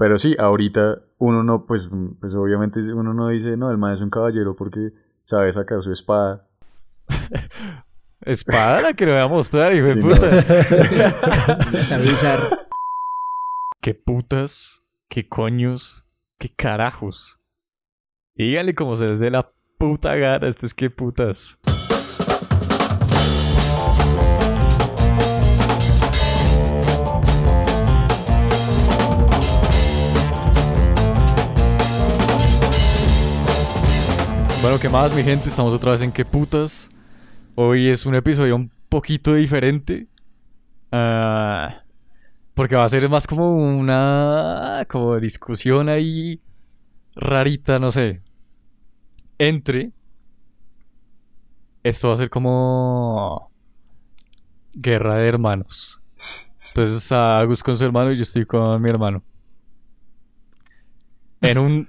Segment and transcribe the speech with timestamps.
[0.00, 1.90] Pero sí, ahorita uno no, pues,
[2.20, 5.92] pues obviamente uno no dice, no, el man es un caballero porque sabe sacar su
[5.92, 6.48] espada.
[8.22, 10.30] Espada la que le voy a mostrar, hijo de puta.
[13.82, 14.86] ¿Qué putas?
[15.10, 16.06] ¿Qué coños?
[16.38, 17.38] ¿Qué carajos?
[18.36, 21.58] Díganle como se desde la puta gana, esto es qué putas.
[34.62, 35.48] Bueno, ¿qué más, mi gente?
[35.48, 36.90] Estamos otra vez en qué putas.
[37.54, 40.06] Hoy es un episodio un poquito diferente.
[40.92, 41.82] Ah,
[42.52, 46.42] porque va a ser más como una como discusión ahí
[47.14, 48.20] rarita, no sé.
[49.38, 49.92] Entre.
[51.82, 53.50] Esto va a ser como
[54.74, 56.02] guerra de hermanos.
[56.68, 59.22] Entonces está Agus con su hermano y yo estoy con mi hermano.
[61.40, 61.88] En un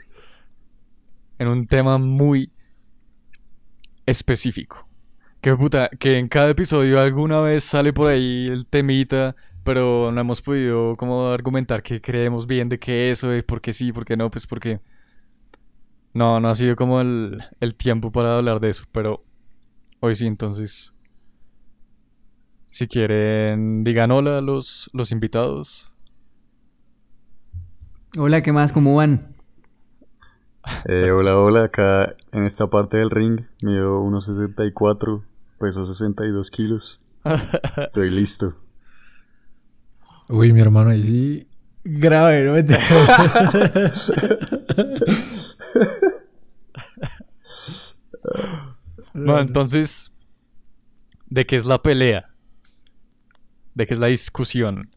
[1.38, 2.50] en un tema muy
[4.06, 4.88] específico.
[5.42, 10.22] Que puta, que en cada episodio alguna vez sale por ahí el temita, pero no
[10.22, 14.30] hemos podido como argumentar que creemos bien de que eso es porque sí, porque no,
[14.30, 14.80] pues porque
[16.14, 19.24] no, no ha sido como el, el tiempo para hablar de eso, pero
[20.00, 20.96] hoy sí, entonces
[22.72, 25.94] si quieren, digan hola a los, los invitados.
[28.18, 28.72] Hola, ¿qué más?
[28.72, 29.36] ¿Cómo van?
[30.86, 35.24] Eh, hola, hola, acá en esta parte del ring, mido 1,74,
[35.60, 37.04] peso 62 kilos.
[37.78, 38.56] Estoy listo.
[40.30, 41.48] Uy, mi hermano, ahí sí.
[41.84, 42.54] Grave, ¿no?
[49.14, 50.14] bueno, entonces,
[51.28, 52.30] ¿de qué es la pelea?
[53.74, 54.90] ¿De qué es la discusión?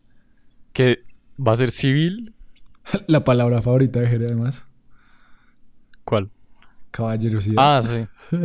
[0.73, 1.05] ¿Que
[1.39, 2.34] va a ser civil?
[3.06, 4.67] La palabra favorita de Jere, además.
[6.05, 6.30] ¿Cuál?
[6.91, 7.78] Caballerosidad.
[7.78, 8.06] Ah, sí.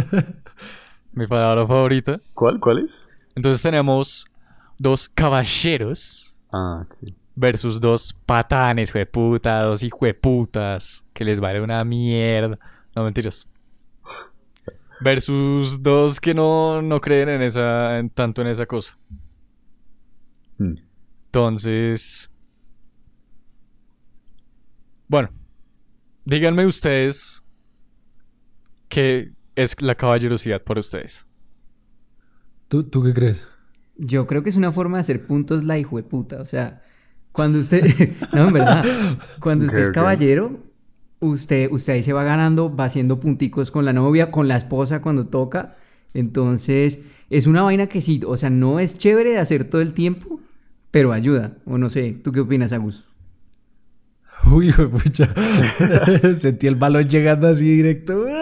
[1.12, 2.20] Mi palabra favorita.
[2.34, 2.60] ¿Cuál?
[2.60, 3.10] ¿Cuál es?
[3.36, 4.26] Entonces tenemos
[4.78, 6.40] dos caballeros.
[6.52, 7.14] Ah, ok.
[7.36, 11.06] Versus dos patanes, puta, dos hijueputas.
[11.14, 12.58] Que les vale una mierda.
[12.96, 13.48] No, mentiras.
[15.02, 18.00] Versus dos que no, no creen en esa.
[18.00, 18.98] En, tanto en esa cosa.
[20.58, 20.74] Hmm.
[21.26, 22.32] Entonces.
[25.08, 25.30] Bueno.
[26.26, 27.44] Díganme ustedes
[28.90, 31.26] qué es la caballerosidad por ustedes.
[32.68, 33.48] ¿Tú, ¿Tú qué crees?
[33.98, 36.42] Yo creo que es una forma de hacer puntos la hijo de puta.
[36.42, 36.84] O sea,
[37.32, 37.84] cuando usted.
[38.34, 38.86] no, en verdad.
[39.40, 40.60] Cuando usted es caballero,
[41.20, 45.02] usted, usted ahí se va ganando, va haciendo punticos con la novia, con la esposa
[45.02, 45.78] cuando toca.
[46.14, 47.00] Entonces,
[47.30, 50.40] es una vaina que sí, o sea, no es chévere de hacer todo el tiempo,
[50.92, 51.58] pero ayuda.
[51.66, 53.06] O no sé, ¿tú qué opinas, Agus?
[54.52, 55.30] Uy, pucha.
[56.36, 58.26] Sentí el balón llegando así directo.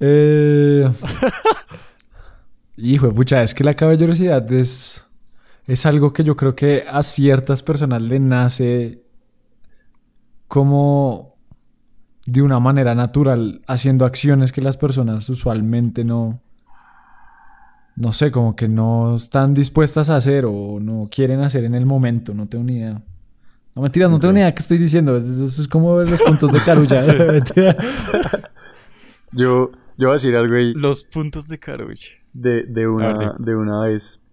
[0.00, 0.88] Eh...
[2.76, 5.04] Hijo de pucha, es que la caballerosidad es,
[5.66, 9.02] es algo que yo creo que a ciertas personas le nace
[10.46, 11.34] como
[12.24, 16.40] de una manera natural, haciendo acciones que las personas usualmente no,
[17.96, 21.86] no sé, como que no están dispuestas a hacer o no quieren hacer en el
[21.86, 23.02] momento, no tengo ni idea.
[23.74, 24.34] No, mentira, no tengo Ok.
[24.34, 25.16] ni idea qué estoy diciendo.
[25.16, 26.96] Eso, eso es como los puntos de Carulla.
[29.32, 32.08] Yo, yo voy a decir algo ahí Los puntos de Carulla.
[32.32, 34.24] de, de, una, de una vez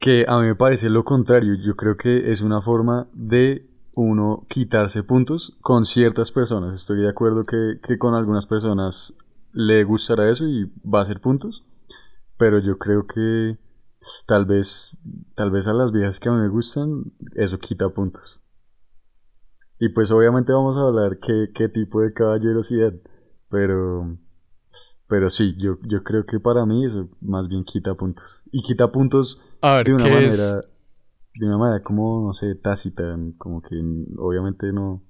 [0.00, 1.54] que a mí me parece lo contrario.
[1.54, 6.74] Yo creo que es una forma de uno quitarse puntos con ciertas personas.
[6.74, 9.14] Estoy de acuerdo que, que con algunas personas
[9.52, 11.64] le gustará eso y va a ser puntos.
[12.36, 13.58] Pero yo creo que
[14.26, 14.96] tal vez,
[15.34, 17.04] tal vez a las viejas que a mí me gustan,
[17.36, 18.42] eso quita puntos.
[19.78, 22.94] Y pues obviamente vamos a hablar qué, qué tipo de caballerosidad.
[23.48, 24.18] Pero,
[25.08, 28.44] pero sí, yo, yo creo que para mí eso más bien quita puntos.
[28.52, 30.64] Y quita puntos A ver, de una ¿qué manera, es?
[31.34, 33.76] de una manera como, no sé, tácita, como que
[34.18, 35.02] obviamente no,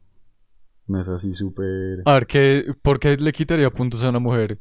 [0.89, 2.01] no es así súper...
[2.05, 4.61] A ver, ¿qué, ¿por qué le quitaría puntos a una mujer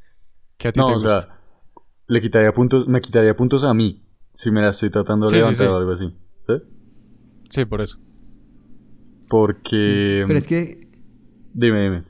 [0.57, 1.27] que a ti No, te o gusta?
[1.27, 1.39] sea,
[2.07, 4.06] le quitaría puntos, me quitaría puntos a mí
[4.37, 5.65] si me la estoy tratando de Sí, levantar sí.
[5.65, 6.15] o algo así.
[6.45, 6.53] ¿Sí?
[7.49, 7.97] Sí, por eso.
[9.27, 10.23] Porque...
[10.27, 10.87] Pero es que
[11.53, 12.03] Dime, dime.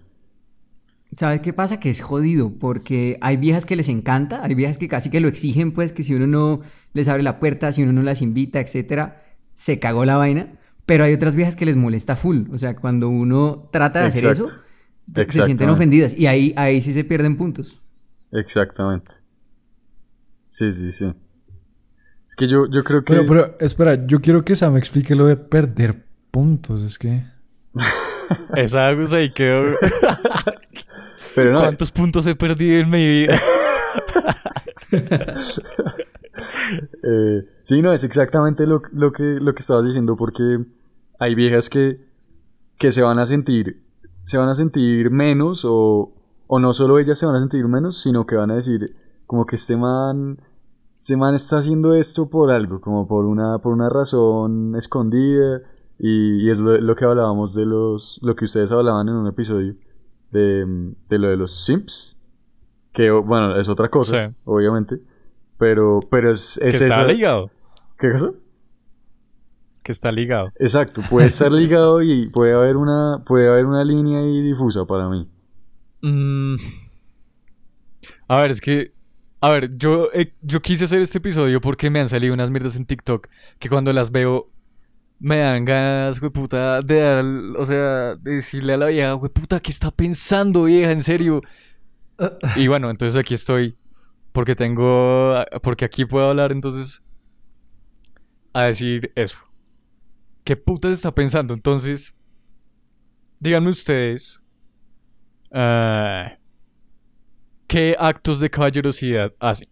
[1.13, 1.79] ¿Sabes qué pasa?
[1.79, 5.29] Que es jodido, porque hay viejas que les encanta, hay viejas que casi que lo
[5.29, 6.59] exigen, pues, que si uno no
[6.91, 9.24] les abre la puerta, si uno no las invita, etcétera,
[9.56, 10.59] se cagó la vaina.
[10.85, 12.50] Pero hay otras viejas que les molesta full.
[12.51, 16.13] O sea, cuando uno trata de hacer eso, se sienten ofendidas.
[16.13, 17.81] Y ahí, ahí sí se pierden puntos.
[18.33, 19.13] Exactamente.
[20.44, 21.13] Sí, sí, sí.
[22.27, 23.13] Es que yo, yo creo que...
[23.13, 26.83] Pero, pero, espera, yo quiero que Sam explique lo de perder puntos.
[26.83, 27.24] Es que.
[28.56, 29.63] Esa Agus ahí quedó.
[31.35, 33.39] Pero no, ¿Cuántos puntos he perdido en mi vida?
[37.03, 40.59] Eh, sí, no, es exactamente lo, lo que, lo que estabas diciendo, porque
[41.19, 42.00] hay viejas que,
[42.77, 43.81] que se van a sentir,
[44.24, 46.13] se van a sentir menos, o,
[46.45, 48.95] o no solo ellas se van a sentir menos, sino que van a decir,
[49.25, 50.39] como que este man,
[50.98, 55.62] este man está haciendo esto por algo, como por una, por una razón escondida,
[56.00, 59.28] y, y es lo, lo que hablábamos de los, lo que ustedes hablaban en un
[59.28, 59.76] episodio,
[60.32, 60.66] de,
[61.08, 62.18] de lo de los simps,
[62.94, 64.36] que bueno, es otra cosa, Sí.
[64.46, 65.00] obviamente.
[65.60, 67.52] Pero, pero es, que es está esa- ligado.
[68.00, 68.32] ¿Qué cosa?
[69.84, 70.50] Que está ligado.
[70.60, 75.10] Exacto, puede estar ligado y puede haber una, puede haber una línea ahí difusa para
[75.10, 75.28] mí.
[76.02, 76.56] Mm.
[78.28, 78.92] A ver, es que.
[79.39, 82.75] A ver, yo, eh, yo quise hacer este episodio porque me han salido unas mierdas
[82.75, 83.28] en TikTok
[83.60, 84.50] que cuando las veo
[85.19, 87.25] me dan ganas, güey, puta, de dar.
[87.57, 90.92] O sea, de decirle a la vieja, güey, puta, ¿qué está pensando, vieja?
[90.92, 91.42] En serio.
[92.56, 93.75] Y bueno, entonces aquí estoy.
[94.31, 95.36] Porque tengo.
[95.63, 97.04] Porque aquí puedo hablar, entonces.
[98.54, 99.39] A decir eso.
[100.44, 101.54] ¿Qué puta está pensando?
[101.54, 102.16] Entonces.
[103.39, 104.44] Díganme ustedes.
[105.51, 106.38] ah,
[107.68, 109.68] ¿Qué actos de caballerosidad hacen?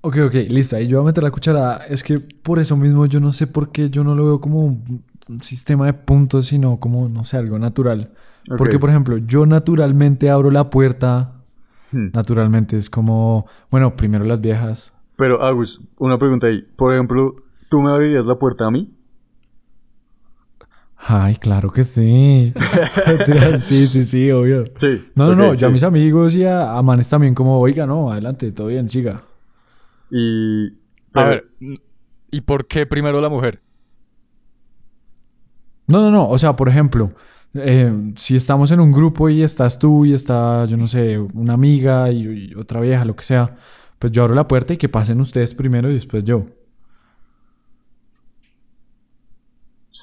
[0.00, 0.76] Ok, ok, listo.
[0.76, 1.84] Ahí yo voy a meter la cucharada.
[1.86, 4.64] Es que por eso mismo yo no sé por qué yo no lo veo como
[4.64, 5.04] un,
[5.42, 8.10] sistema de puntos, sino como, no sé, algo natural.
[8.56, 11.34] Porque, por ejemplo, yo naturalmente abro la puerta.
[11.92, 12.08] Hmm.
[12.12, 14.92] Naturalmente es como, bueno, primero las viejas.
[15.16, 16.66] Pero, Agus, una pregunta ahí.
[16.76, 17.36] Por ejemplo,
[17.68, 18.92] ¿tú me abrirías la puerta a mí?
[21.02, 22.52] Ay, claro que sí.
[23.56, 24.64] Sí, sí, sí, obvio.
[24.76, 25.08] Sí.
[25.14, 25.72] No, no, no, ya sí.
[25.72, 29.22] mis amigos y a, a Manes también como, oiga, no, adelante, todo bien, siga.
[30.10, 30.68] Y...
[31.12, 31.48] A ver,
[32.30, 33.60] ¿y por qué primero la mujer?
[35.86, 37.12] No, no, no, o sea, por ejemplo,
[37.54, 41.54] eh, si estamos en un grupo y estás tú y está, yo no sé, una
[41.54, 43.56] amiga y, y otra vieja, lo que sea,
[43.98, 46.46] pues yo abro la puerta y que pasen ustedes primero y después yo.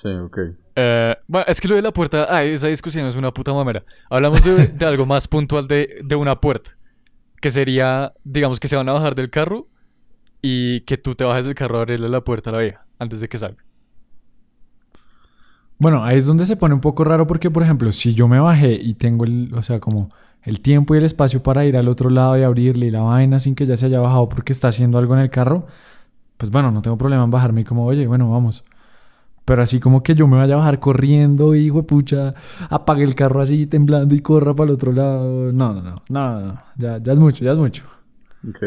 [0.02, 0.38] Sí, ok.
[0.76, 3.84] Eh, bueno, es que lo de la puerta, ay, esa discusión es una puta mamera.
[4.12, 6.78] Hablamos de, de algo más puntual de, de una puerta.
[7.42, 9.68] Que sería, digamos, que se van a bajar del carro
[10.40, 13.20] y que tú te bajes del carro a abrirle la puerta a la vieja antes
[13.20, 13.64] de que salga.
[15.80, 18.40] Bueno, ahí es donde se pone un poco raro porque, por ejemplo, si yo me
[18.40, 20.10] bajé y tengo el, o sea, como
[20.44, 23.40] el tiempo y el espacio para ir al otro lado y abrirle y la vaina
[23.40, 25.66] sin que ya se haya bajado porque está haciendo algo en el carro,
[26.38, 28.64] pues bueno, no tengo problema en bajarme y como, oye, bueno, vamos.
[29.48, 32.34] Pero así como que yo me vaya a bajar corriendo, hijo de pucha,
[32.70, 35.54] apague el carro así temblando y corra para el otro lado.
[35.54, 37.86] No, no, no, no, no, ya, ya es mucho, ya es mucho.
[38.46, 38.58] Ok.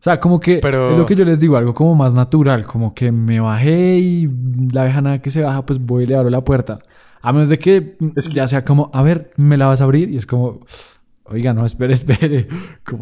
[0.00, 2.66] O sea, como que Pero- es lo que yo les digo, algo como más natural,
[2.66, 4.28] como que me bajé y
[4.72, 6.78] la vieja nada que se baja, pues voy y le abro la puerta.
[7.22, 9.84] A menos de que, Es que- ya sea como, a ver, ¿me la vas a
[9.84, 10.10] abrir?
[10.10, 10.60] Y es como,
[11.30, 12.48] oiga, no, espere, espere.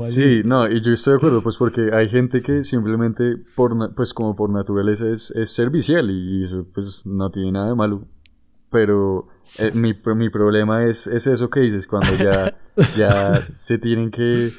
[0.03, 4.13] Sí, no, y yo estoy de acuerdo, pues porque hay gente que simplemente, por, pues
[4.15, 8.07] como por naturaleza, es, es servicial y eso pues no tiene nada de malo.
[8.71, 9.29] Pero
[9.59, 12.57] eh, mi, mi problema es, es eso que dices, cuando ya,
[12.97, 14.53] ya se tienen que...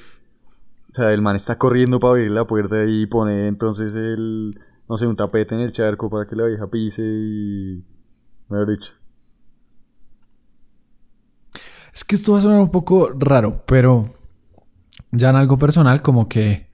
[0.90, 4.98] O sea, el man está corriendo para abrir la puerta y pone entonces el, no
[4.98, 7.84] sé, un tapete en el charco para que la vieja pise y...
[8.50, 8.94] Mejor dicho.
[11.98, 14.14] Es que esto va a sonar un poco raro, pero
[15.10, 16.68] ya en algo personal, como que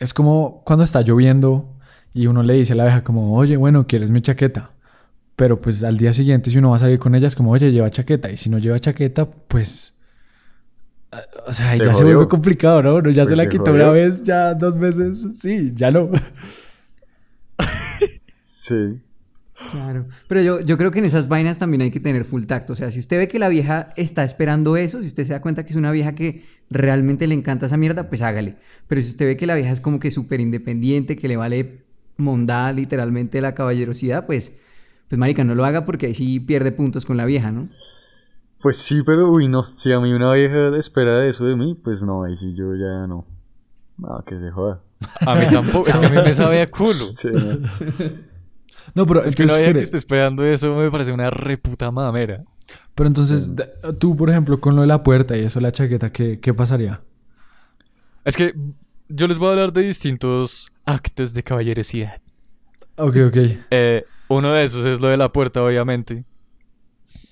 [0.00, 1.76] es como cuando está lloviendo
[2.12, 4.72] y uno le dice a la vieja como, oye, bueno, ¿quieres mi chaqueta?
[5.36, 7.70] Pero pues al día siguiente si uno va a salir con ella es como, oye,
[7.70, 8.32] lleva chaqueta.
[8.32, 9.94] Y si no lleva chaqueta, pues...
[11.46, 12.96] O sea, Se ya se vuelve complicado, ¿no?
[12.96, 16.10] Uno ya Pues se la quitó una vez, ya dos veces, sí, ya no.
[18.40, 19.00] Sí.
[19.70, 20.06] Claro.
[20.28, 22.72] Pero yo, yo creo que en esas vainas también hay que tener full tacto.
[22.72, 25.40] O sea, si usted ve que la vieja está esperando eso, si usted se da
[25.40, 28.56] cuenta que es una vieja que realmente le encanta esa mierda, pues hágale.
[28.88, 31.84] Pero si usted ve que la vieja es como que súper independiente, que le vale
[32.16, 34.52] mondá literalmente la caballerosidad, pues,
[35.08, 37.68] pues marica, no lo haga porque ahí sí pierde puntos con la vieja, ¿no?
[38.60, 39.64] Pues sí, pero uy, no.
[39.74, 43.06] Si a mí una vieja espera eso de mí, pues no, ahí sí yo ya
[43.06, 43.26] no.
[43.98, 44.82] No, que se joda.
[45.20, 47.04] A mí tampoco, es que a mí me sabe a culo.
[47.16, 48.33] Sí, no.
[48.94, 51.90] No, pero Es que entonces, vieja que ¿qué- esté esperando eso me parece una reputa
[51.90, 52.44] mamera.
[52.94, 56.10] Pero entonces, de- tú, por ejemplo, con lo de la puerta y eso, la chaqueta,
[56.12, 57.00] ¿qué, qué pasaría?
[58.24, 58.54] Es que
[59.08, 62.20] yo les voy a hablar de distintos actos de caballerosidad.
[62.96, 63.36] Ok, ok.
[63.70, 66.24] Eh, uno de esos es lo de la puerta, obviamente.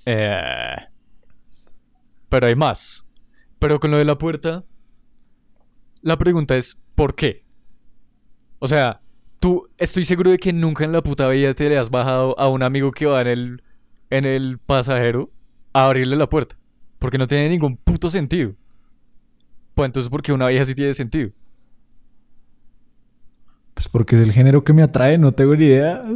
[0.05, 0.77] Eh,
[2.29, 3.07] pero hay más.
[3.59, 4.65] Pero con lo de la puerta,
[6.03, 7.45] la pregunta es ¿por qué?
[8.59, 9.01] O sea,
[9.43, 12.49] tú estoy seguro de que nunca en la puta vida te le has bajado a
[12.49, 13.63] un amigo que va en el,
[14.09, 15.31] en el pasajero
[15.73, 16.57] a abrirle la puerta.
[17.01, 18.53] Porque no tiene ningún puto sentido.
[19.75, 21.31] Pues entonces, porque una vieja sí tiene sentido?
[23.75, 26.03] Pues porque es el género que me atrae, no tengo ni idea.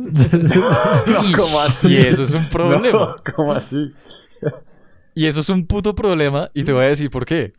[1.06, 1.94] No, ¿cómo así?
[1.94, 2.92] Y eso es un problema.
[2.92, 3.92] No, ¿Cómo así?
[5.16, 7.54] Y eso es un puto problema y te voy a decir por qué.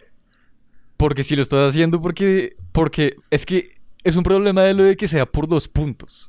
[0.96, 3.77] Porque si lo estás haciendo porque porque es que
[4.08, 6.28] es un problema de lo de que sea por dos puntos.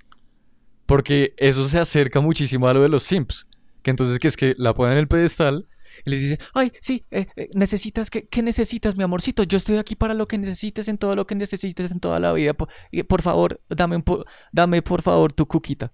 [0.86, 3.46] Porque eso se acerca muchísimo a lo de los simps,
[3.82, 5.68] que entonces que es que la ponen en el pedestal
[6.06, 9.42] y les dice, "Ay, sí, eh, eh, necesitas ¿qué, qué necesitas, mi amorcito?
[9.42, 12.32] Yo estoy aquí para lo que necesites en todo lo que necesites en toda la
[12.32, 12.54] vida.
[12.54, 15.92] Por, y por favor, dame un po- dame por favor tu cuquita."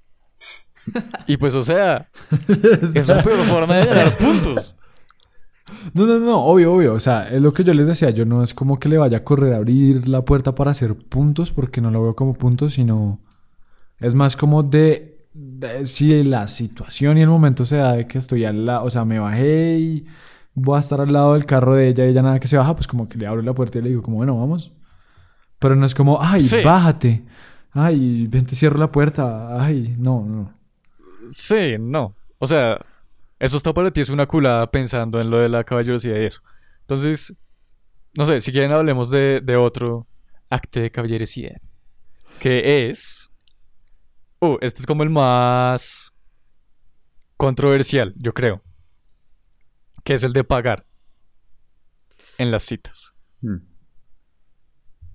[1.27, 2.11] y pues o sea,
[2.95, 4.77] es la peor forma de ganar puntos.
[5.95, 6.93] No, no, no, obvio, obvio.
[6.95, 8.11] O sea, es lo que yo les decía.
[8.11, 10.95] Yo no es como que le vaya a correr a abrir la puerta para hacer
[10.95, 13.19] puntos, porque no lo veo como puntos, sino
[13.99, 18.19] es más como de, de si la situación y el momento se da de que
[18.19, 20.07] estoy al lado, o sea, me bajé y
[20.55, 22.75] voy a estar al lado del carro de ella y ella nada que se baja,
[22.75, 24.73] pues como que le abro la puerta y le digo como, bueno, vamos.
[25.59, 26.57] Pero no es como, ay, Sí.
[26.63, 27.23] bájate.
[27.73, 29.63] Ay, ven, te cierro la puerta.
[29.65, 30.53] Ay, no, no.
[31.29, 32.15] Sí, no.
[32.39, 32.79] O sea,
[33.39, 36.43] eso está para ti, es una culada pensando en lo de la caballerosidad y eso.
[36.81, 37.37] Entonces,
[38.17, 40.07] no sé, si quieren hablemos de, de otro
[40.51, 41.61] acto de caballerosidad.
[42.39, 43.31] Que es...
[44.41, 46.13] Uh, este es como el más
[47.37, 48.63] controversial, yo creo.
[50.05, 50.87] Que es el de pagar
[52.39, 53.15] en las citas.
[53.41, 53.67] Hmm.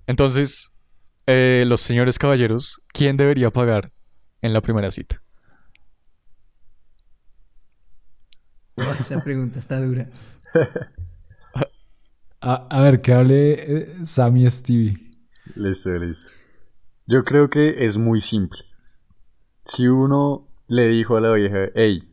[0.06, 0.72] Entonces,
[1.26, 3.92] eh, los señores caballeros, ¿quién debería pagar
[4.42, 5.22] en la primera cita?
[8.98, 10.08] Esa pregunta está dura.
[12.42, 14.96] A, a ver, que hable eh, Sammy Stevie.
[15.56, 16.32] Listo, listo.
[17.06, 18.60] Yo creo que es muy simple.
[19.66, 22.10] Si uno le dijo a la vieja, hey,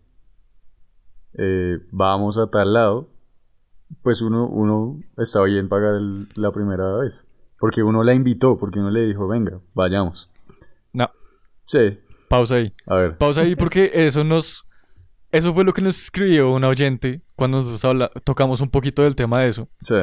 [1.37, 3.09] eh, vamos a tal lado,
[4.01, 7.31] pues uno, uno está bien pagar el- la primera vez.
[7.57, 10.29] Porque uno la invitó, porque uno le dijo, venga, vayamos.
[10.91, 11.09] No,
[11.65, 12.73] Sí, pausa ahí.
[12.85, 13.17] a ver.
[13.17, 14.66] Pausa ahí porque eso nos...
[15.31, 19.15] Eso fue lo que nos escribió un oyente cuando nosotros habla- tocamos un poquito del
[19.15, 19.69] tema de eso.
[19.81, 19.95] Sí.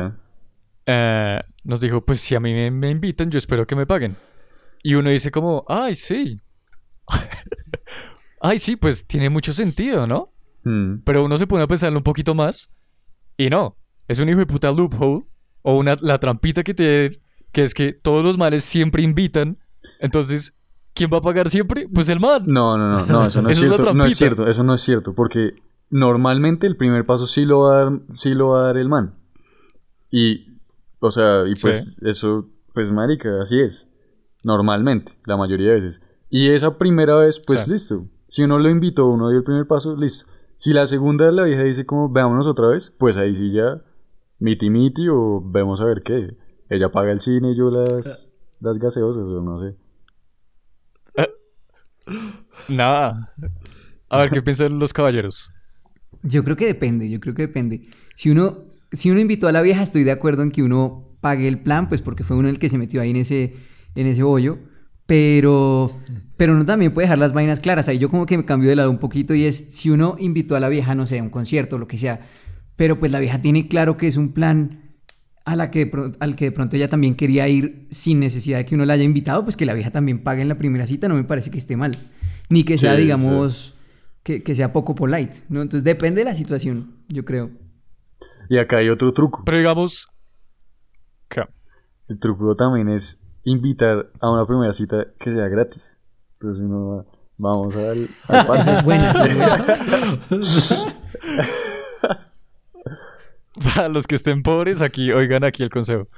[0.87, 4.17] Eh, nos dijo, pues si a mí me, me invitan, yo espero que me paguen.
[4.83, 6.41] Y uno dice como, ay, sí.
[8.41, 10.33] ay, sí, pues tiene mucho sentido, ¿no?
[10.65, 10.99] Hmm.
[11.05, 12.71] Pero uno se pone a pensarlo un poquito más
[13.37, 13.77] y no.
[14.09, 15.25] Es un hijo de puta loophole
[15.63, 17.21] o una, la trampita que tiene,
[17.53, 19.59] que es que todos los males siempre invitan.
[20.01, 20.55] Entonces,
[20.95, 21.89] ¿quién va a pagar siempre?
[21.93, 22.45] Pues el mal.
[22.47, 23.95] No, no, no, no, eso no es Eso es cierto.
[23.95, 25.15] no es cierto, eso no es cierto.
[25.15, 25.55] Porque
[25.91, 28.89] normalmente el primer paso sí lo va a dar, sí lo va a dar el
[28.89, 29.15] man.
[30.11, 30.59] Y,
[31.01, 33.91] o sea, y pues eso, pues marica, así es.
[34.43, 36.03] Normalmente, la mayoría de veces.
[36.31, 37.71] Y esa primera vez, pues Sí.
[37.73, 38.07] listo.
[38.27, 40.31] Si uno lo invitó, uno dio el primer paso, listo.
[40.57, 43.83] Si la segunda la vieja dice como, veámonos otra vez, pues ahí sí ya,
[44.39, 46.37] miti miti o vemos a ver qué.
[46.69, 49.77] Ella paga el cine y yo las, las gaseosas o no sé.
[52.69, 53.35] Nada.
[54.09, 55.53] A ver, ¿qué piensan los caballeros?
[56.23, 57.89] Yo creo que depende, yo creo que depende.
[58.15, 61.49] Si uno, si uno invitó a la vieja, estoy de acuerdo en que uno pague
[61.49, 63.55] el plan, pues porque fue uno el que se metió ahí en ese,
[63.95, 64.59] en ese hoyo.
[65.07, 65.91] Pero,
[66.37, 67.89] pero uno también puede dejar las vainas claras.
[67.89, 70.57] Ahí yo como que me cambio de lado un poquito y es si uno invitó
[70.57, 72.27] a la vieja, no sé, a un concierto o lo que sea,
[72.77, 74.84] pero pues la vieja tiene claro que es un plan
[75.45, 78.65] a la que de al que de pronto ella también quería ir sin necesidad de
[78.65, 81.09] que uno la haya invitado, pues que la vieja también pague en la primera cita,
[81.09, 81.93] no me parece que esté mal.
[82.49, 83.75] Ni que sea, Sí, digamos,
[84.23, 85.63] que, que sea poco polite, ¿no?
[85.63, 87.51] Entonces depende de la situación, yo creo.
[88.49, 89.43] Y acá hay otro truco.
[89.45, 90.09] Pero digamos...
[91.29, 91.43] ¿Qué?
[92.09, 96.03] El truco también es invitar a una primera cita que sea gratis.
[96.35, 97.05] Entonces uno va,
[97.39, 98.71] vamos al, al Esa parque.
[98.79, 99.65] es buena, esa es buena.
[103.75, 106.09] Para los que estén pobres, aquí, oigan aquí el consejo.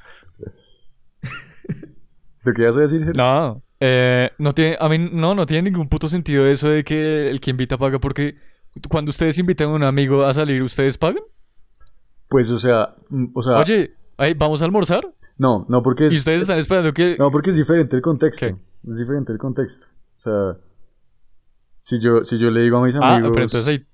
[2.44, 3.14] ¿Lo que ibas a decir?
[3.14, 7.28] No, eh, no tiene, a mí no, no tiene ningún puto sentido eso de que
[7.28, 8.36] el que invita paga porque
[8.88, 11.22] cuando ustedes invitan a un amigo a salir, ¿ustedes pagan?
[12.28, 15.12] Pues, o sea, mm, o sea, Oye, ay, ¿vamos a almorzar?
[15.38, 17.16] no, no porque Y es, ustedes están esperando que...
[17.18, 18.46] no porque es diferente el contexto.
[18.46, 18.56] ¿Qué?
[18.90, 19.88] Es diferente el contexto.
[20.16, 20.56] O sea,
[21.78, 23.86] si yo, si yo le digo a mis ah, amigos, pero entonces ahí...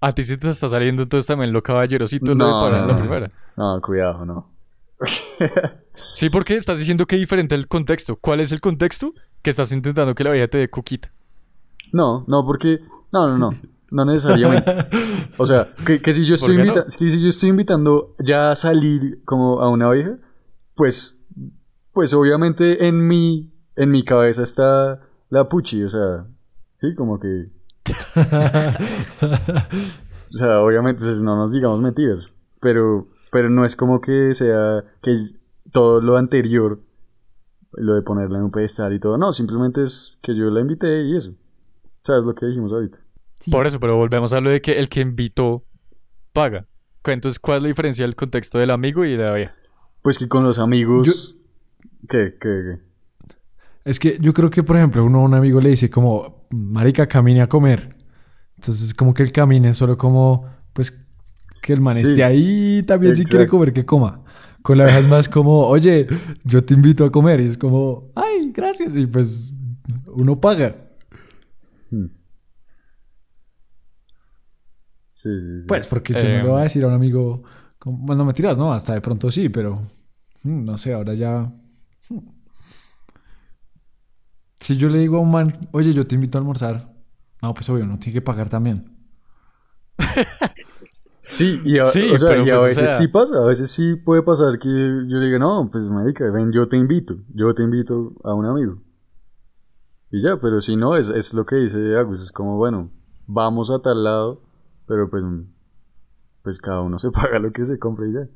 [0.00, 2.86] A ti sí te está saliendo entonces también lo caballerosito lo de No, en no,
[2.86, 2.98] la no.
[2.98, 3.30] primera.
[3.56, 4.50] no, cuidado, no.
[6.12, 8.16] Sí, porque estás diciendo que es diferente el contexto.
[8.16, 9.14] ¿Cuál es el contexto?
[9.42, 11.10] Que estás intentando que la vieja te dé coquita.
[11.92, 12.78] No, no, porque.
[13.12, 13.50] No, no, no.
[13.90, 14.70] No necesariamente.
[15.38, 16.74] O sea, que, que si yo estoy ¿Por qué no?
[16.80, 20.16] invita- que si yo estoy invitando ya a salir como a una vieja,
[20.76, 21.24] pues.
[21.92, 23.50] Pues obviamente en mi.
[23.76, 25.00] en mi cabeza está
[25.30, 26.26] la puchi, o sea,
[26.76, 27.48] sí, como que...
[30.32, 34.84] o sea, obviamente pues, no nos digamos mentiras, pero, pero no es como que sea
[35.02, 35.16] que
[35.72, 36.80] todo lo anterior,
[37.72, 41.02] lo de ponerla en un pedestal y todo, no, simplemente es que yo la invité
[41.02, 41.30] y eso.
[41.30, 42.98] O sea, es lo que dijimos ahorita.
[43.40, 43.50] Sí.
[43.50, 45.64] Por eso, pero volvemos a lo de que el que invitó
[46.32, 46.66] paga.
[47.12, 49.54] Entonces, ¿cuál es la diferencia del contexto del amigo y de la vieja?
[50.02, 51.40] Pues que con los amigos...
[52.08, 52.36] ¿Qué?
[52.40, 52.48] ¿Qué?
[52.48, 52.88] ¿Qué?
[53.84, 57.06] Es que yo creo que, por ejemplo, uno a un amigo le dice como, marica,
[57.06, 57.96] camine a comer.
[58.56, 60.92] Entonces, como que el camine es solo como, pues,
[61.62, 64.24] que el man Sí, esté ahí también si quiere comer, que coma.
[64.62, 66.06] Con la es más como, oye,
[66.44, 67.40] yo te invito a comer.
[67.40, 68.96] Y es como, ay, gracias.
[68.96, 69.54] Y pues,
[70.12, 70.76] uno paga.
[71.90, 72.06] Hmm.
[75.06, 75.66] Sí, sí, sí.
[75.68, 77.42] Pues, porque yo Eh, no le voy a decir a un amigo,
[77.78, 79.82] como, bueno, me tiras, no, hasta de pronto sí, pero,
[80.42, 81.52] mm, no sé, ahora ya...
[84.60, 86.92] Si yo le digo a un man, oye, yo te invito a almorzar,
[87.42, 88.96] no, pues obvio, no tiene que pagar también.
[91.30, 93.36] Sí, y a, Sí, o sea, pero y a pues, o veces sea- sí pasa,
[93.36, 96.78] a veces sí puede pasar que yo le diga, no, pues marica, ven, yo te
[96.78, 98.80] invito, yo te invito a un amigo.
[100.10, 102.90] Y ya, pero si no, es, es lo que dice Agus, es como, bueno,
[103.26, 104.42] vamos a tal lado,
[104.86, 105.22] pero pues,
[106.40, 108.26] pues cada uno se paga lo que se compre y ya.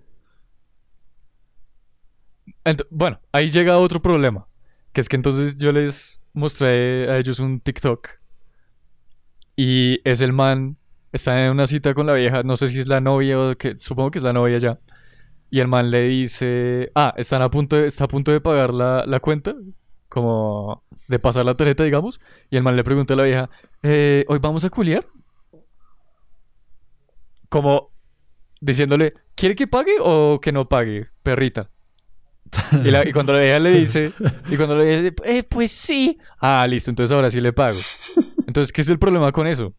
[2.64, 4.46] Ent- bueno, ahí llega otro problema.
[4.92, 8.08] Que es que entonces yo les mostré a ellos un TikTok.
[9.56, 10.76] Y es el man.
[11.12, 12.42] Está en una cita con la vieja.
[12.42, 13.76] No sé si es la novia o que.
[13.78, 14.80] Supongo que es la novia ya.
[15.50, 16.90] Y el man le dice.
[16.94, 19.54] Ah, están a punto de, está a punto de pagar la, la cuenta.
[20.08, 22.20] Como de pasar la tarjeta, digamos.
[22.50, 23.50] Y el man le pregunta a la vieja.
[23.82, 25.04] "Eh, ¿Hoy vamos a culiar?
[27.48, 27.90] Como
[28.60, 29.14] diciéndole.
[29.34, 31.70] ¿Quiere que pague o que no pague, perrita?
[32.84, 34.12] Y, la- y cuando la vieja le dice,
[34.50, 36.18] y cuando le dice, eh, pues sí.
[36.40, 37.78] Ah, listo, entonces ahora sí le pago.
[38.46, 39.74] Entonces, ¿qué es el problema con eso?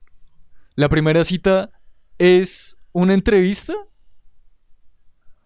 [0.76, 1.70] La primera cita
[2.18, 3.74] es una entrevista.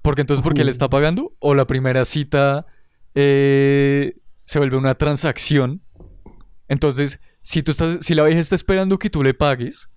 [0.02, 1.36] Porque entonces, ¿por qué le está pagando?
[1.40, 2.66] O la primera cita
[3.14, 5.82] eh, se vuelve una transacción.
[6.70, 9.90] Entonces, si tú estás, si la vieja está esperando que tú le pagues,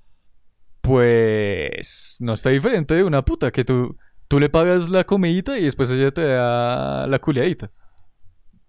[0.80, 3.96] pues no está diferente de una puta que tú,
[4.30, 7.72] tú le pagas la comidita y después ella te da la culiadita.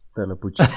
[0.09, 0.67] O sea, la pucha.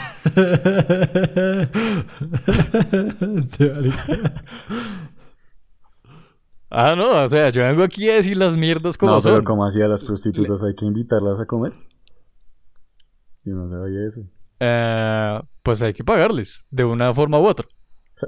[6.77, 9.45] Ah, no, o sea, yo vengo aquí a decir las mierdas como no, pero son.
[9.45, 11.73] como hacía las prostitutas, hay que invitarlas a comer.
[13.45, 14.23] Yo no sabía eso.
[14.59, 17.69] Eh, pues hay que pagarles de una forma u otra.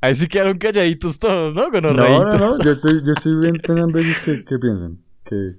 [0.00, 1.70] Ahí sí quedaron calladitos todos, ¿no?
[1.70, 4.98] Con los No, no, no, yo estoy, yo estoy bien pensando ellos que, que piensan.
[5.24, 5.56] Que,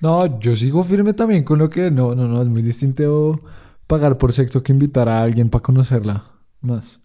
[0.00, 3.40] No, yo sigo firme también con lo que no, no, no, es muy distinto
[3.86, 6.24] pagar por sexo que invitar a alguien para conocerla
[6.60, 7.00] más.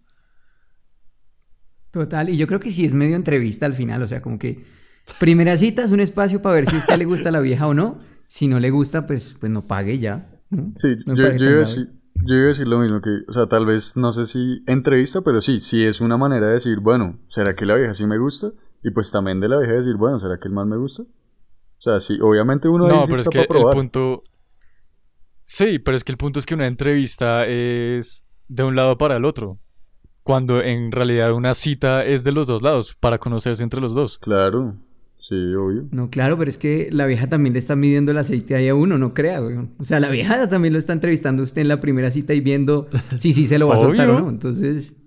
[1.91, 4.65] Total, y yo creo que sí es medio entrevista al final, o sea, como que
[5.19, 7.73] primera cita es un espacio para ver si a usted le gusta la vieja o
[7.73, 7.99] no.
[8.27, 10.29] Si no le gusta, pues, pues no pague ya.
[10.49, 10.73] ¿no?
[10.75, 11.94] Sí, No yo, yo iba a decir,
[12.25, 15.21] yo iba a decir lo mismo que, o sea, tal vez, no sé si entrevista,
[15.21, 18.17] pero sí, sí es una manera de decir, bueno, ¿será que la vieja sí me
[18.17, 18.51] gusta?
[18.83, 21.03] Y pues también de la vieja decir, bueno, ¿será que el man me gusta?
[21.03, 24.21] O sea, sí, obviamente uno ahí No, sí pero es que para el punto.
[25.43, 29.17] Sí, pero es que el punto es que una entrevista es de un lado para
[29.17, 29.59] el otro.
[30.23, 34.17] Cuando en realidad una cita es de los dos lados, para conocerse entre los dos.
[34.17, 34.75] Claro,
[35.27, 35.88] sí, obvio.
[35.91, 38.75] No, claro, pero es que la vieja también le está midiendo el aceite ahí a
[38.75, 39.57] uno, no crea, güey.
[39.79, 42.88] O sea, la vieja también lo está entrevistando usted en la primera cita y viendo
[43.17, 44.29] si sí se lo va a soltar o no.
[44.29, 44.97] Entonces,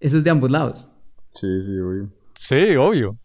[0.00, 0.86] eso es de ambos lados.
[1.34, 2.10] Sí, sí, obvio.
[2.34, 3.18] Sí, obvio.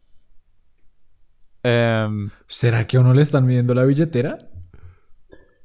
[1.64, 4.38] Em, ¿Será que a uno le están midiendo la billetera?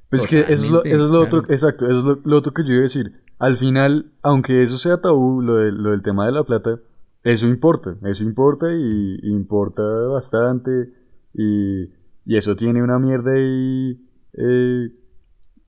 [0.09, 2.53] Pues que eso es lo, eso es lo otro, exacto, eso es lo, lo otro
[2.53, 3.23] que yo iba a decir.
[3.39, 6.79] Al final, aunque eso sea tabú, lo, de- lo del tema de la plata,
[7.25, 10.93] eso importa, eso importa y, importa bastante
[11.35, 11.85] y,
[12.25, 14.01] y eso tiene una mierda ahí
[14.33, 14.91] eh,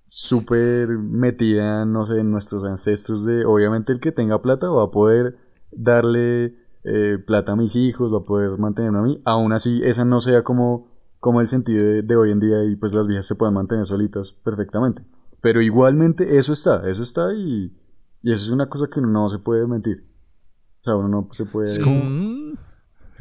[0.07, 4.91] súper metida, no sé, en nuestros ancestros de, obviamente el que tenga plata va a
[4.91, 5.37] poder
[5.73, 10.05] darle eh, plata a mis hijos, va a poder mantenerme a mí, aún así esa
[10.05, 10.89] no sea como,
[11.21, 13.87] como el sentido de, de hoy en día y pues las viejas se puedan mantener
[13.87, 15.05] solitas perfectamente.
[15.41, 17.77] Pero igualmente eso está, eso está y,
[18.23, 20.14] y eso es una cosa que no se puede mentir.
[20.85, 21.73] O sea, uno no se puede...
[21.73, 22.55] Es como- mm,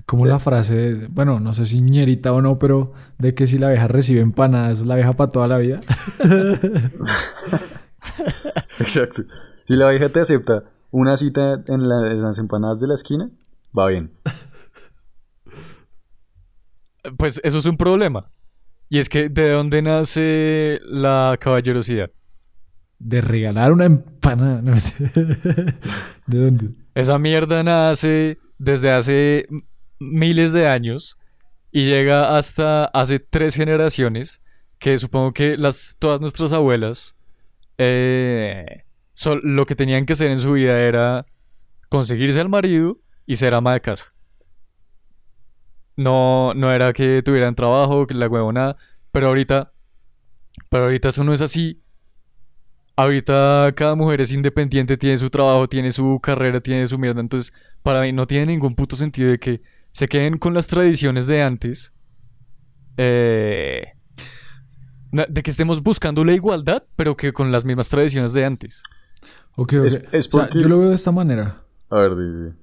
[0.06, 3.58] Como la frase, de- bueno, no sé si ñerita o no, pero de que si
[3.58, 5.80] la vieja recibe empanadas, la vieja para toda la vida.
[8.80, 9.22] Exacto.
[9.64, 13.30] Si la vieja te acepta una cita en, la- en las empanadas de la esquina,
[13.78, 14.12] va bien.
[17.18, 18.30] Pues eso es un problema.
[18.90, 22.12] Y es que, ¿de dónde nace la caballerosidad?
[23.00, 24.62] De regalar una empanada.
[26.28, 26.70] ¿De dónde?
[26.96, 29.48] Esa mierda nace desde hace
[30.00, 31.18] miles de años
[31.72, 34.42] y llega hasta hace tres generaciones,
[34.78, 37.16] que supongo que las, todas nuestras abuelas
[37.78, 38.84] eh,
[39.42, 41.26] lo que tenían que hacer en su vida era
[41.90, 44.14] conseguirse al marido y ser ama de casa.
[45.96, 48.76] No, no era que tuvieran trabajo, que la huevona,
[49.12, 49.74] pero ahorita,
[50.70, 51.83] pero ahorita eso no es así.
[52.96, 57.22] Ahorita cada mujer es independiente, tiene su trabajo, tiene su carrera, tiene su mierda.
[57.22, 57.52] Entonces,
[57.82, 61.42] para mí no tiene ningún puto sentido de que se queden con las tradiciones de
[61.42, 61.92] antes.
[62.98, 63.88] eh,
[65.12, 68.84] de que estemos buscando la igualdad, pero que con las mismas tradiciones de antes.
[69.56, 69.86] Ok, ok.
[69.86, 71.62] Es- es O sea, porque- yo lo veo de esta manera.
[71.90, 72.56] A ver, di- di.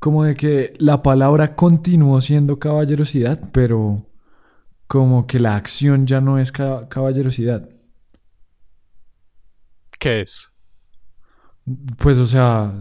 [0.00, 4.06] Como de que la palabra continuó siendo caballerosidad, pero
[4.88, 7.68] como que la acción ya no es ca- caballerosidad.
[9.98, 10.52] ¿Qué es?
[11.98, 12.72] Pues, o sea,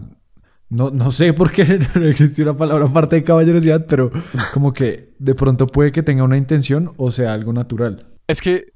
[0.70, 4.12] no, no sé por qué no existe una palabra aparte de caballerosidad, pero
[4.54, 8.08] como que de pronto puede que tenga una intención o sea algo natural.
[8.28, 8.74] Es que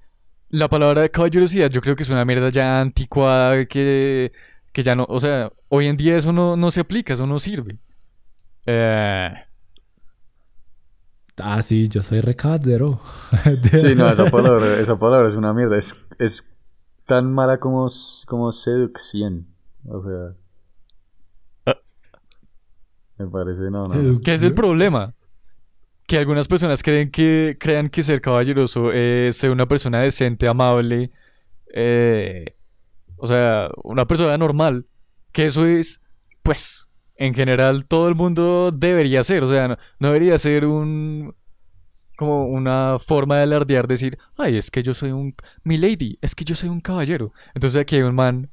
[0.50, 4.32] la palabra caballerosidad yo creo que es una mierda ya anticuada que,
[4.74, 7.40] que ya no, o sea, hoy en día eso no, no se aplica, eso no
[7.40, 7.80] sirve.
[8.66, 9.30] Eh,
[11.44, 13.02] Ah, sí, yo soy recaballero.
[13.76, 15.78] Sí, no, esa palabra, esa palabra es una mierda.
[15.78, 16.51] Es, es
[17.12, 17.88] tan mala como,
[18.26, 19.46] como seducción.
[19.86, 20.34] O sea.
[21.66, 21.78] Ah.
[23.18, 24.22] Me parece, no, no.
[24.22, 25.14] ¿Qué es el problema?
[26.08, 31.12] Que algunas personas creen que crean que ser caballeroso es ser una persona decente, amable,
[31.74, 32.56] eh,
[33.18, 34.86] o sea, una persona normal.
[35.34, 36.02] Que eso es,
[36.44, 39.44] pues, en general todo el mundo debería ser.
[39.44, 41.36] O sea, no, no debería ser un
[42.22, 46.36] como una forma de alardear, decir, ay, es que yo soy un mi lady, es
[46.36, 47.34] que yo soy un caballero.
[47.56, 48.52] Entonces aquí hay un man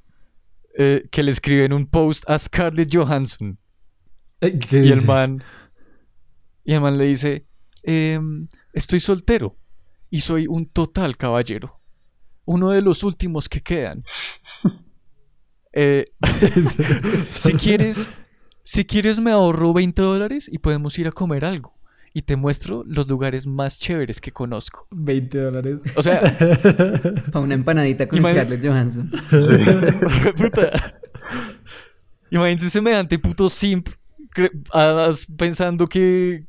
[0.78, 3.59] eh, que le escribe en un post a Scarlett Johansson.
[4.40, 5.44] Eh, ¿Qué Y el man.
[6.64, 7.46] Y el man le dice:
[7.83, 9.59] "Em, Estoy soltero
[10.09, 11.78] y soy un total caballero.
[12.46, 14.02] Uno de los últimos que quedan.
[15.74, 16.07] Eh,
[17.28, 18.09] si quieres,
[18.64, 21.77] si quieres, me ahorro 20 dólares y podemos ir a comer algo.
[22.18, 24.88] Y te muestro los lugares más chéveres que conozco.
[24.90, 25.83] 20 dólares.
[25.94, 26.20] O sea,
[27.33, 29.09] Para una empanadita con Scarlett Johansson.
[29.31, 29.54] Sí.
[30.37, 30.72] puta.
[32.33, 33.88] Imagínense semejante puto simp
[35.37, 36.44] pensando que,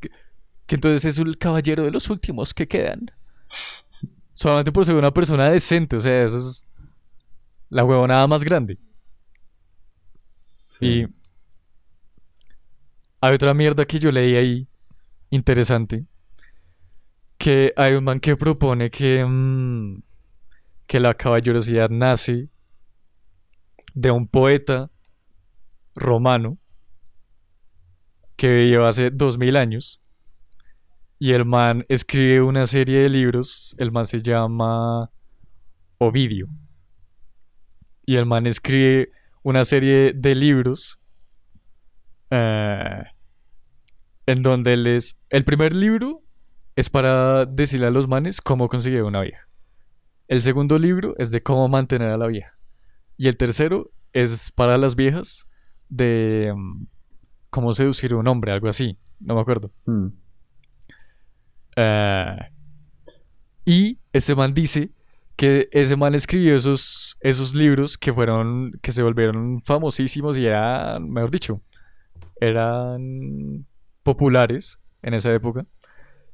[0.65, 3.11] que entonces es el caballero de los últimos que quedan.
[4.33, 6.65] Solamente por ser una persona decente, o sea, eso es
[7.69, 8.79] la huevonada más grande.
[10.07, 10.87] Sí.
[10.87, 11.07] Y
[13.21, 14.68] hay otra mierda que yo leí ahí,
[15.29, 16.05] interesante,
[17.37, 20.01] que hay un man que propone que, mm,
[20.87, 22.49] que la caballerosidad nace
[23.93, 24.91] de un poeta
[25.95, 26.57] romano
[28.35, 30.01] que vivió hace dos mil años
[31.19, 35.11] y el man escribe una serie de libros, el man se llama
[35.97, 36.47] Ovidio
[38.05, 39.11] y el man escribe
[39.43, 40.99] una serie de libros
[42.31, 43.03] eh,
[44.29, 46.21] en donde les el primer libro
[46.75, 49.47] es para decirle a los manes cómo conseguir una vieja.
[50.27, 52.55] El segundo libro es de cómo mantener a la vieja.
[53.17, 55.47] Y el tercero es para las viejas
[55.89, 56.85] de mm,
[57.49, 59.71] cómo seducir a un hombre algo así no me acuerdo.
[59.85, 60.07] Mm.
[61.75, 62.37] eh,
[63.65, 64.91] y este man dice
[65.35, 71.09] que ese man escribió esos, esos libros que fueron, que se volvieron famosísimos y eran,
[71.09, 71.61] mejor dicho,
[72.39, 73.65] eran
[74.03, 75.65] populares en esa época.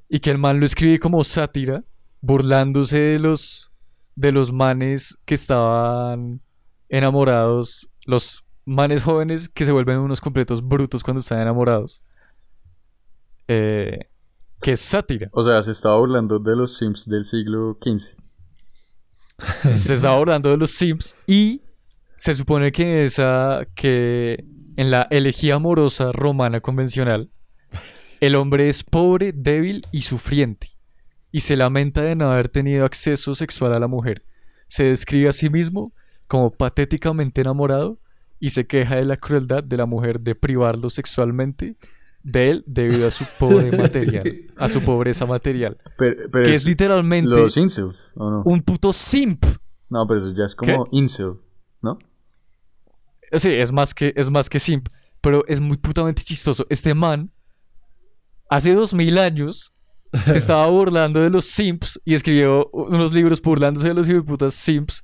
[0.07, 1.83] Y que el man lo escribe como sátira,
[2.21, 3.71] burlándose de los,
[4.15, 6.41] de los manes que estaban
[6.89, 12.01] enamorados, los manes jóvenes que se vuelven unos completos brutos cuando están enamorados.
[13.47, 14.09] Eh,
[14.61, 15.29] que es sátira.
[15.31, 18.17] O sea, se estaba burlando de los Sims del siglo XV.
[19.75, 21.61] se estaba hablando de los Sims y
[22.15, 24.43] se supone que esa que
[24.77, 27.29] en la elegía amorosa romana convencional
[28.19, 30.69] el hombre es pobre, débil y sufriente
[31.31, 34.23] y se lamenta de no haber tenido acceso sexual a la mujer.
[34.67, 35.93] Se describe a sí mismo
[36.27, 37.99] como patéticamente enamorado
[38.39, 41.75] y se queja de la crueldad de la mujer de privarlo sexualmente
[42.23, 44.23] de él debido a su pobre material,
[44.57, 48.43] a su pobreza material, Pero, pero que es literalmente los incels, ¿o no?
[48.45, 49.45] un puto simp.
[49.89, 51.33] No, pero eso ya es como incel,
[51.81, 51.99] ¿no?
[53.33, 54.87] Sí, es más que, es más que simp.
[55.21, 56.65] Pero es muy putamente chistoso.
[56.69, 57.31] Este man,
[58.49, 59.73] hace dos mil años,
[60.25, 65.03] se estaba burlando de los simps y escribió unos libros burlándose de los putas simps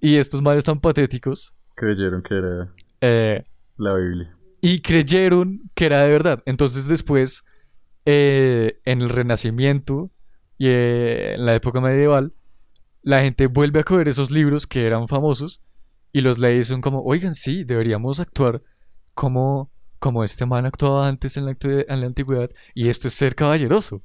[0.00, 1.54] y estos males tan patéticos.
[1.74, 3.44] Creyeron que era Eh,
[3.78, 4.34] la Biblia.
[4.60, 6.42] y creyeron que era de verdad.
[6.46, 7.44] Entonces después,
[8.04, 10.10] eh, en el Renacimiento
[10.58, 12.32] y eh, en la época medieval,
[13.02, 15.60] la gente vuelve a coger esos libros que eran famosos
[16.12, 18.62] y los lee y son como, oigan, sí, deberíamos actuar
[19.14, 19.70] como,
[20.04, 24.02] como este man actuaba antes en la, en la antigüedad y esto es ser caballeroso.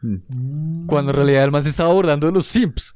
[0.00, 0.86] Mm.
[0.86, 2.94] Cuando en realidad el man se estaba abordando de los simps.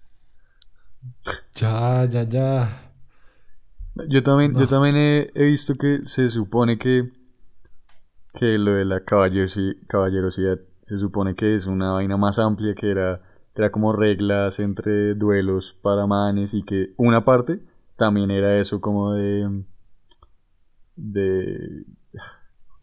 [1.56, 2.92] Ya, ya, ya.
[4.08, 7.10] Yo también, yo también he, he visto que se supone que,
[8.34, 12.88] que lo de la caballerosi- caballerosidad se supone que es una vaina más amplia que
[12.88, 13.20] era,
[13.52, 17.64] que era como reglas entre duelos para manes y que una parte
[17.96, 19.64] también era eso como de
[20.94, 21.84] de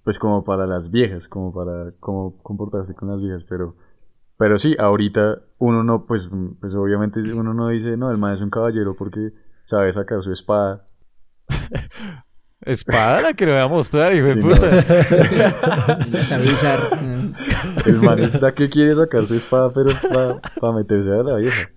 [0.03, 3.75] pues como para las viejas, como para cómo comportarse con las viejas, pero
[4.37, 8.41] pero sí, ahorita uno no pues pues obviamente uno no dice, no, el man es
[8.41, 9.31] un caballero porque
[9.63, 10.85] sabe sacar su espada
[12.61, 14.69] Espada la que le voy a mostrar, hijo Sí, de puta.
[17.85, 19.91] El man está que quiere sacar su espada, pero
[20.59, 21.69] para meterse a la vieja.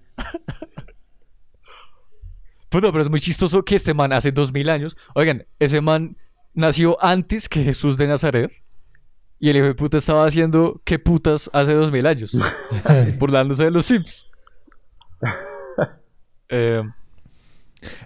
[2.71, 4.97] Puta, pero es muy chistoso que este man hace dos mil años.
[5.15, 6.17] Oigan, ese man
[6.59, 8.51] nació antes que Jesús de Nazaret.
[9.41, 12.37] Y el hijo de puta estaba haciendo qué putas hace dos mil años.
[13.19, 14.27] burlándose de los Sims.
[16.51, 16.83] Eh,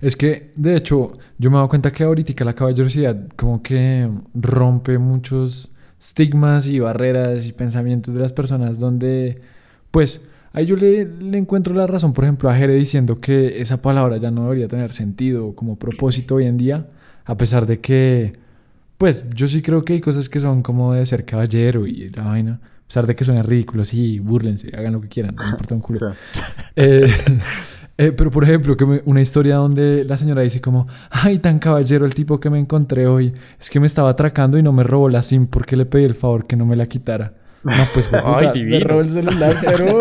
[0.01, 4.11] Es que, de hecho, yo me he dado cuenta que ahorita la caballerosidad como que
[4.35, 9.41] rompe muchos estigmas y barreras y pensamientos de las personas donde,
[9.93, 10.21] pues,
[10.53, 14.17] ahí yo le, le encuentro la razón, por ejemplo, a Jere diciendo que esa palabra
[14.17, 16.89] ya no debería tener sentido como propósito hoy en día,
[17.25, 18.42] a pesar de que,
[19.03, 22.23] pues, yo sí creo que hay cosas que son como de ser caballero y la
[22.23, 25.49] vaina, a pesar de que suenan ridículos, sí, búrlense, hagan lo que quieran, no me
[25.51, 25.99] importa un culo.
[26.77, 27.07] Eh,
[27.99, 31.59] eh, pero por ejemplo, que me- una historia donde la señora dice como, ay, tan
[31.59, 34.85] caballero el tipo que me encontré hoy, es que me estaba atracando y no me
[34.85, 37.35] robó la SIM porque le pedí el favor que no me la quitara.
[37.65, 38.79] No, pues fue Ay, divino.
[38.79, 39.99] me robó el celular, pero...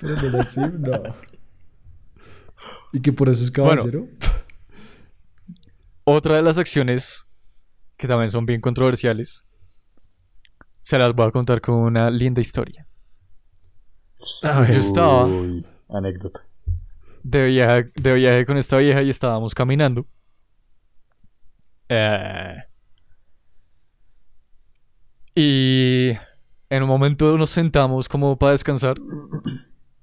[0.00, 0.92] pero de la SIM, no.
[2.92, 3.82] Y que por eso es Bueno.
[6.04, 7.26] Otra de las acciones
[7.96, 9.44] que también son bien controversiales.
[10.80, 12.86] Se las voy a contar con una linda historia.
[14.42, 14.72] A ver.
[14.72, 16.44] Yo estaba uy, anécdota.
[17.22, 20.06] de viaje, de viaje con esta vieja y estábamos caminando.
[21.88, 22.56] Eh,
[25.34, 26.10] y
[26.70, 28.96] en un momento nos sentamos como para descansar.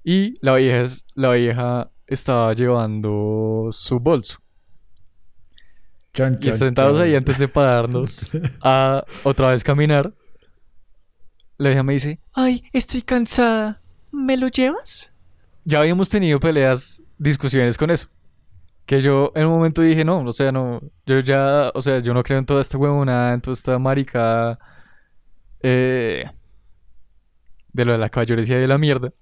[0.02, 0.84] Y la vieja,
[1.14, 4.38] la vieja estaba llevando su bolso.
[6.14, 7.06] Y sentados chan.
[7.06, 10.12] ahí antes de pararnos a otra vez caminar,
[11.56, 15.12] la vieja me dice, ay, estoy cansada, ¿me lo llevas?
[15.64, 18.08] Ya habíamos tenido peleas, discusiones con eso.
[18.86, 22.12] Que yo en un momento dije, no, o sea, no, yo ya, o sea, yo
[22.12, 24.58] no creo en toda esta huevonada, en toda esta maricada
[25.60, 26.24] eh,
[27.72, 29.12] de lo de la caballerosidad y de la mierda.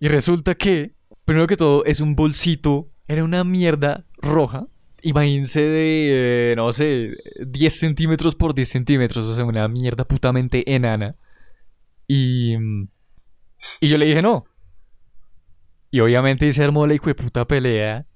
[0.00, 0.94] Y resulta que,
[1.24, 4.66] primero que todo, es un bolsito, era una mierda roja.
[5.02, 10.74] Imagínense de, eh, no sé, 10 centímetros por 10 centímetros, o sea, una mierda putamente
[10.74, 11.16] enana.
[12.06, 12.54] Y,
[13.80, 14.44] y yo le dije no.
[15.90, 18.06] Y obviamente se armó la hijo de puta pelea.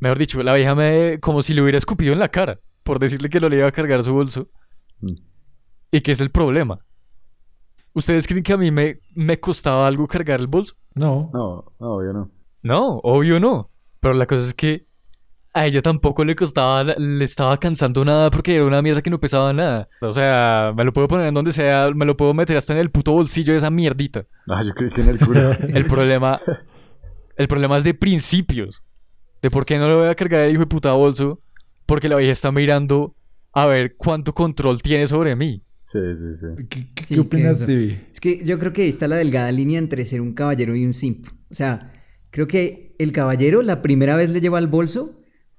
[0.00, 1.18] Mejor dicho, la vieja me.
[1.20, 2.60] como si le hubiera escupido en la cara.
[2.82, 4.48] Por decirle que no le iba a cargar su bolso.
[5.00, 5.14] Mm.
[5.92, 6.76] ¿Y qué es el problema?
[7.94, 10.74] ¿Ustedes creen que a mí me, me costaba algo cargar el bolso?
[10.94, 11.30] No.
[11.32, 12.30] No, no, obvio no.
[12.62, 13.70] No, obvio no.
[14.00, 14.87] Pero la cosa es que
[15.58, 19.18] a ella tampoco le costaba, le estaba cansando nada porque era una mierda que no
[19.20, 19.88] pesaba nada.
[20.00, 22.78] O sea, me lo puedo poner en donde sea, me lo puedo meter hasta en
[22.78, 24.24] el puto bolsillo de esa mierdita.
[24.50, 25.50] Ah, yo creí que en el culo.
[25.74, 26.40] El problema,
[27.36, 28.82] el problema es de principios.
[29.42, 31.40] De por qué no le voy a cargar el hijo de puta bolso.
[31.86, 33.14] Porque la vieja está mirando
[33.54, 35.62] a ver cuánto control tiene sobre mí.
[35.80, 36.46] Sí, sí, sí.
[36.68, 37.60] ¿Qué, qué- Sí, qué opinas.
[37.60, 38.08] Stevie?
[38.12, 40.84] Es que yo creo que ahí está la delgada línea entre ser un caballero y
[40.84, 41.28] un simp.
[41.50, 41.92] O sea,
[42.30, 45.17] creo que el caballero la primera vez le lleva el bolso,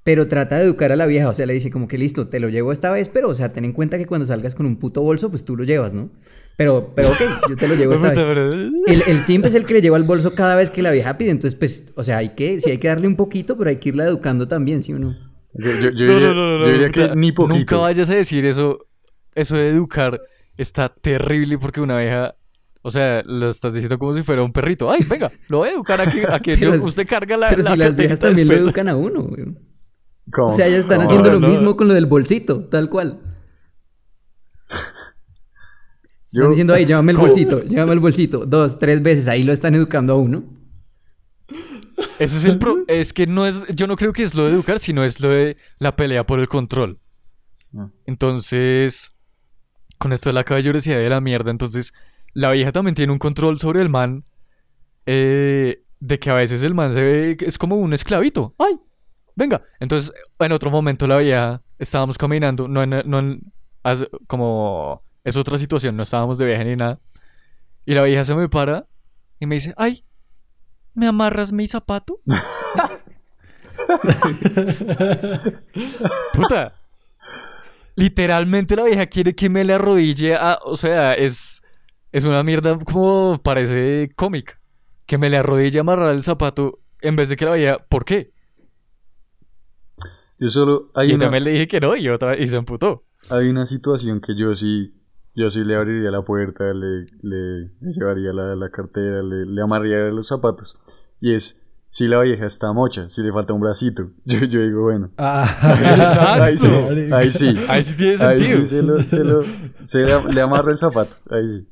[0.09, 1.29] pero trata de educar a la vieja.
[1.29, 3.53] O sea, le dice como que listo, te lo llevo esta vez, pero o sea,
[3.53, 6.09] ten en cuenta que cuando salgas con un puto bolso, pues tú lo llevas, ¿no?
[6.57, 8.17] Pero, pero ok, yo te lo llevo esta vez.
[8.87, 11.15] El, el simp es el que le lleva el bolso cada vez que la vieja
[11.19, 11.29] pide.
[11.29, 13.89] Entonces, pues, o sea, hay que, sí hay que darle un poquito, pero hay que
[13.89, 15.15] irla educando también, ¿sí o no?
[15.53, 17.57] Yo, yo- yo No, diría, no, no, no, yo diría que ni poquito.
[17.59, 18.87] Nunca vayas a decir eso.
[19.35, 20.19] Eso de educar
[20.57, 22.33] está terrible porque una vieja.
[22.81, 24.89] O sea, lo estás diciendo como si fuera un perrito.
[24.89, 27.37] Ay, venga, lo voy a educar a que, a que Pero yo- es- usted carga
[27.37, 28.67] la, Pero la si las viejas también lo después.
[28.73, 29.43] educan a uno, güey.
[30.31, 30.49] ¿Cómo?
[30.49, 31.09] O sea, ellas están ¿Cómo?
[31.09, 31.47] haciendo lo no.
[31.47, 33.19] mismo con lo del bolsito, tal cual.
[36.31, 37.27] Yo, Están diciendo ahí, llévame el ¿Cómo?
[37.27, 38.45] bolsito, llévame el bolsito.
[38.45, 40.43] Dos, tres veces, ahí lo están educando a uno.
[42.19, 44.51] Ese es el pro es que no es yo no creo que es lo de
[44.51, 46.99] educar, sino es lo de la pelea por el control.
[47.77, 47.89] Ah.
[48.05, 49.15] Entonces,
[49.97, 51.93] con esto de la caballerosidad de la mierda, entonces
[52.33, 54.23] la vieja también tiene un control sobre el man
[55.05, 58.53] eh, de que a veces el man se ve es como un esclavito.
[58.59, 58.79] ¡Ay!
[59.39, 59.61] Venga.
[59.79, 63.41] Entonces, en otro momento la vieja estábamos caminando, no en, no en-
[64.27, 66.99] como es otra situación, no estábamos de viaje ni nada.
[67.85, 68.85] Y la vieja se me para
[69.39, 70.03] y me dice, "Ay,
[70.93, 72.17] ¿me amarras mi zapato?"
[76.33, 76.73] Puta.
[77.95, 80.59] Literalmente la vieja quiere que me le arrodille a...
[80.63, 81.63] O sea, es...
[82.11, 84.59] Es una mierda como parece cómic.
[85.05, 87.77] Que me le arrodille a amarrar el zapato en vez de que la vieja...
[87.87, 88.31] ¿Por qué?
[90.39, 90.91] Yo solo.
[90.95, 93.03] Hay y una, también le dije que no y otra y se emputó.
[93.29, 94.95] hay una situación que yo sí.
[95.35, 99.61] Yo sí le abriría la puerta, le, le, le llevaría la, la cartera, le, le
[99.61, 100.77] amarraría los zapatos.
[101.21, 101.65] Y es.
[101.91, 104.11] Si la vieja está mocha, si le falta un bracito.
[104.25, 105.09] Yo, yo digo, bueno.
[105.17, 105.43] Ah.
[106.43, 106.69] Ahí sí,
[107.11, 107.55] ahí sí.
[107.67, 108.59] Ahí sí tiene Ahí sentido.
[108.59, 109.43] sí se, lo, se, lo,
[109.81, 111.15] se le, le amarra el zapato.
[111.31, 111.67] Ahí sí.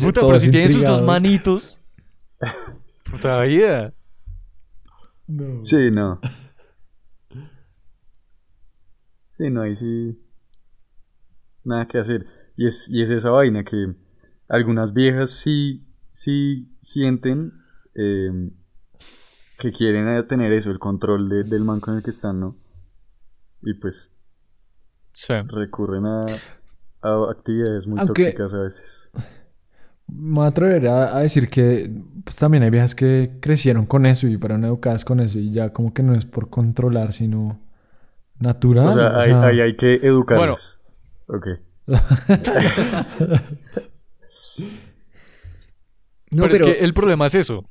[0.00, 1.82] Puta, pero si tiene sus dos manitos.
[3.10, 3.92] Puta vida.
[5.28, 5.62] No.
[5.62, 6.20] Sí, no.
[9.30, 10.20] Sí, no, ahí sí.
[11.64, 12.26] Nada que hacer.
[12.56, 13.94] Y es, y es esa vaina que
[14.48, 17.52] algunas viejas sí, sí sienten
[17.94, 18.50] eh,
[19.58, 22.56] que quieren tener eso, el control de- del man con el que están, ¿no?
[23.62, 24.16] Y pues
[25.12, 25.34] Sí.
[25.48, 26.20] recurren a,
[27.02, 29.12] a actividades muy Aunque- tóxicas a veces.
[30.08, 31.90] Me voy a atrever a, a decir que
[32.24, 35.72] pues, también hay viejas que crecieron con eso y fueron educadas con eso y ya
[35.72, 37.60] como que no es por controlar, sino
[38.38, 38.88] natural.
[38.88, 40.82] O sea, o sea, ahí hay que educarlas.
[41.26, 41.46] Ok.
[46.30, 47.64] No, pero, es que el problema es eso.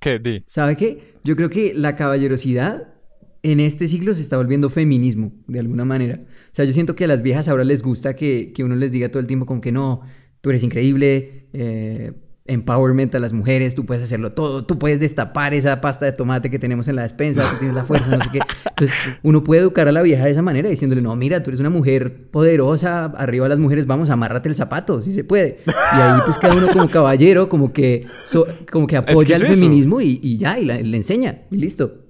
[0.00, 0.18] ¿Qué?
[0.18, 0.42] Di.
[0.46, 1.14] ¿Sabe qué?
[1.22, 2.94] Yo creo que la caballerosidad
[3.42, 6.20] en este siglo se está volviendo feminismo, de alguna manera.
[6.20, 8.92] O sea, yo siento que a las viejas ahora les gusta que, que uno les
[8.92, 10.02] diga todo el tiempo como que no,
[10.40, 12.12] tú eres increíble, eh,
[12.46, 16.50] empowerment a las mujeres, tú puedes hacerlo todo, tú puedes destapar esa pasta de tomate
[16.50, 18.40] que tenemos en la despensa, tú tienes la fuerza, no sé qué.
[18.70, 21.60] Entonces, uno puede educar a la vieja de esa manera, diciéndole, no, mira, tú eres
[21.60, 25.60] una mujer poderosa, arriba las mujeres, vamos, amárrate el zapato, si se puede.
[25.66, 29.48] Y ahí pues cada uno como caballero, como que, so- como que apoya es el
[29.50, 29.54] eso.
[29.60, 32.04] feminismo y, y ya, y la- le enseña, y listo.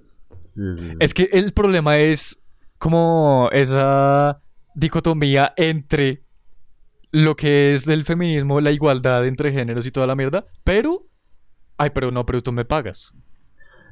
[0.44, 0.90] Sí, sí, sí.
[1.00, 2.40] Es que el problema es
[2.78, 4.40] como esa
[4.74, 6.24] dicotomía entre
[7.12, 11.06] lo que es del feminismo, la igualdad entre géneros y toda la mierda, pero...
[11.76, 13.14] Ay, pero no, pero tú me pagas.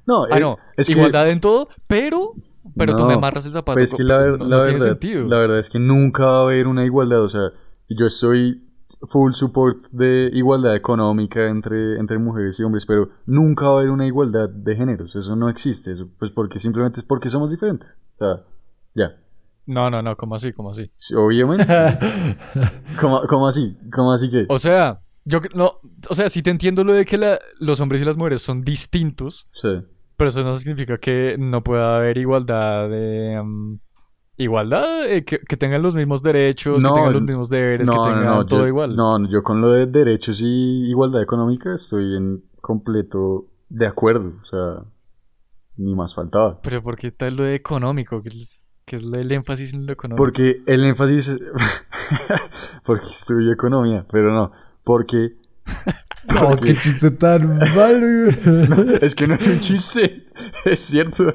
[0.07, 0.57] No, Ah, eh, no.
[0.77, 2.33] es que- igualdad en todo, pero...
[2.77, 3.79] Pero tú me amarras el zapato.
[3.79, 5.27] Pues es que la, ver- no, la no tiene verdad, sentido.
[5.27, 7.23] la verdad es que nunca va a haber una igualdad.
[7.23, 7.51] O sea,
[7.89, 8.63] yo estoy
[9.05, 13.91] full support de igualdad económica entre, entre mujeres y hombres, pero nunca va a haber
[13.91, 15.17] una igualdad de géneros.
[15.17, 15.93] Eso no existe.
[15.93, 17.99] Eso, pues porque simplemente es porque somos diferentes.
[18.15, 18.45] O sea,
[18.95, 19.17] ya.
[19.69, 20.91] No, no, no, como así, como así.
[20.97, 21.67] Sí, Obviamente.
[23.01, 23.77] ¿Cómo, cómo así?
[23.93, 24.47] ¿Cómo así que?
[24.49, 25.75] O sea, yo no,
[26.09, 28.63] o sea, sí te entiendo lo de que la- los hombres y las mujeres son
[28.63, 29.69] distintos, Sí.
[30.17, 33.79] pero eso no significa que no pueda haber igualdad de mm,
[34.39, 37.95] igualdad, eh, que, que tengan los mismos derechos, No, que tengan los mismos deberes, que
[37.97, 38.97] No, no, tengan no, todo yo, igual.
[38.97, 44.33] No, no, yo con lo de derechos y igualdad económica estoy en completo de acuerdo.
[44.41, 44.85] O sea,
[45.77, 46.61] ni más faltaba.
[46.63, 48.23] Pero ¿por qué tal lo de económico?
[48.23, 50.23] Que es, que es el énfasis en lo económico.
[50.23, 51.39] Porque el énfasis es...
[52.85, 54.53] porque estudio economía, pero no.
[54.85, 55.37] Porque...
[56.35, 58.27] No, qué chiste tan malo.
[59.01, 60.27] es que no es un chiste,
[60.67, 61.35] es cierto.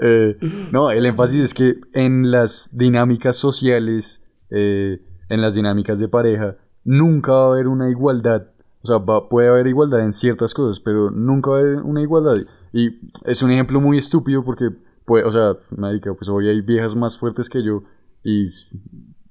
[0.00, 0.38] Eh,
[0.72, 6.56] no, el énfasis es que en las dinámicas sociales, eh, en las dinámicas de pareja,
[6.84, 8.46] nunca va a haber una igualdad.
[8.82, 12.00] O sea, va- puede haber igualdad en ciertas cosas, pero nunca va a haber una
[12.00, 12.34] igualdad.
[12.72, 14.70] Y es un ejemplo muy estúpido porque,
[15.06, 17.82] pues, o sea, marica, pues hoy hay viejas más fuertes que yo
[18.22, 18.44] y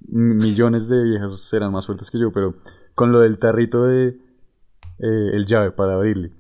[0.08, 2.56] millones de viejas serán más fuertes que yo, pero
[2.96, 4.08] con lo del tarrito de
[5.00, 6.32] eh, el llave para abrirle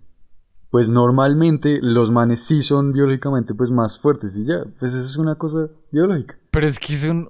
[0.76, 5.16] pues normalmente los manes sí son biológicamente pues más fuertes y ya, pues eso es
[5.16, 6.38] una cosa biológica.
[6.52, 7.30] Pero es que eso no...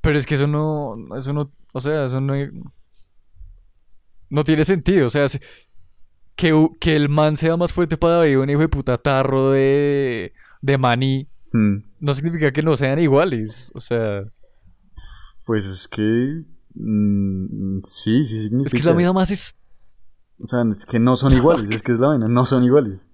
[0.00, 0.94] Pero es que eso no...
[1.16, 1.50] Eso no...
[1.72, 2.34] O sea, eso no...
[4.28, 5.06] No tiene sentido.
[5.06, 5.40] O sea, si-
[6.40, 10.32] que, que el man sea más fuerte para abrir un hijo de puta tarro de...
[10.62, 11.28] De maní.
[11.52, 13.70] Mm, No significa que no sean iguales.
[13.74, 14.24] O sea...
[15.44, 18.66] Pues es que mm, sí, sí significa.
[18.66, 19.30] Es que es la misma más...
[19.30, 19.58] Es...
[20.38, 23.10] O sea, es que no son iguales, es que es la vaina, no son iguales.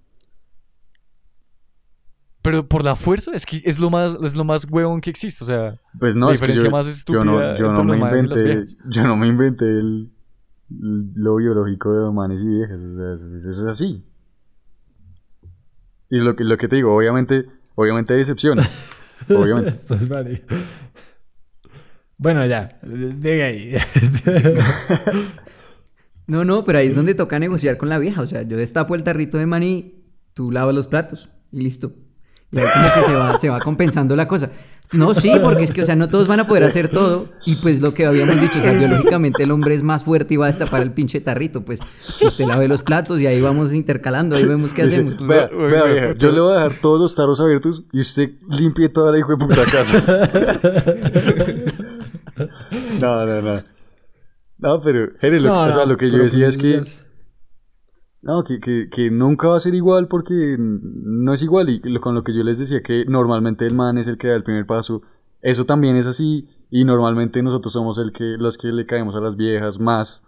[2.43, 5.43] Pero por la fuerza es que es lo más, es lo más huevón que existe.
[5.43, 7.83] O sea, Pues no, La es que yo, diferencia más yo estúpida no, yo no
[7.83, 10.12] me inventé, yo no me inventé el,
[10.68, 14.04] lo biológico de manes y viejas, o sea, eso, eso es así.
[16.10, 18.66] Y lo que, lo que te digo, obviamente, obviamente hay excepciones,
[19.28, 19.70] obviamente.
[19.70, 20.42] Esto es.
[22.18, 22.68] Bueno, ya.
[22.82, 23.74] Diga ahí.
[26.26, 28.20] No, no, pero ahí es donde toca negociar con la vieja.
[28.20, 30.04] O sea, yo destapo el tarrito de maní,
[30.34, 31.92] tú lavas los platos y listo.
[32.62, 34.50] Como que se va, se va compensando la cosa.
[34.92, 37.30] No, sí, porque es que, o sea, no todos van a poder hacer todo.
[37.44, 40.36] Y pues lo que habíamos dicho, o sea, biológicamente el hombre es más fuerte y
[40.36, 41.64] va a destapar el pinche tarrito.
[41.64, 41.80] Pues
[42.24, 45.26] usted lave los platos y ahí vamos intercalando, ahí vemos qué Dice, hacemos.
[45.26, 49.11] Vea, vea, yo le voy a dejar todos los tarros abiertos y usted limpie toda
[49.11, 49.98] la hijo de puta casa.
[53.00, 53.62] no, no, no.
[54.59, 57.02] No, pero, Jere, lo, o sea, lo que yo decía pues es que, es-
[58.22, 61.68] no, que, que, que nunca va a ser igual porque no es igual.
[61.70, 64.34] Y con lo que yo les decía que normalmente el man es el que da
[64.36, 65.02] el primer paso.
[65.42, 66.48] Eso también es así.
[66.70, 70.26] Y normalmente nosotros somos el que, los que le caemos a las viejas más.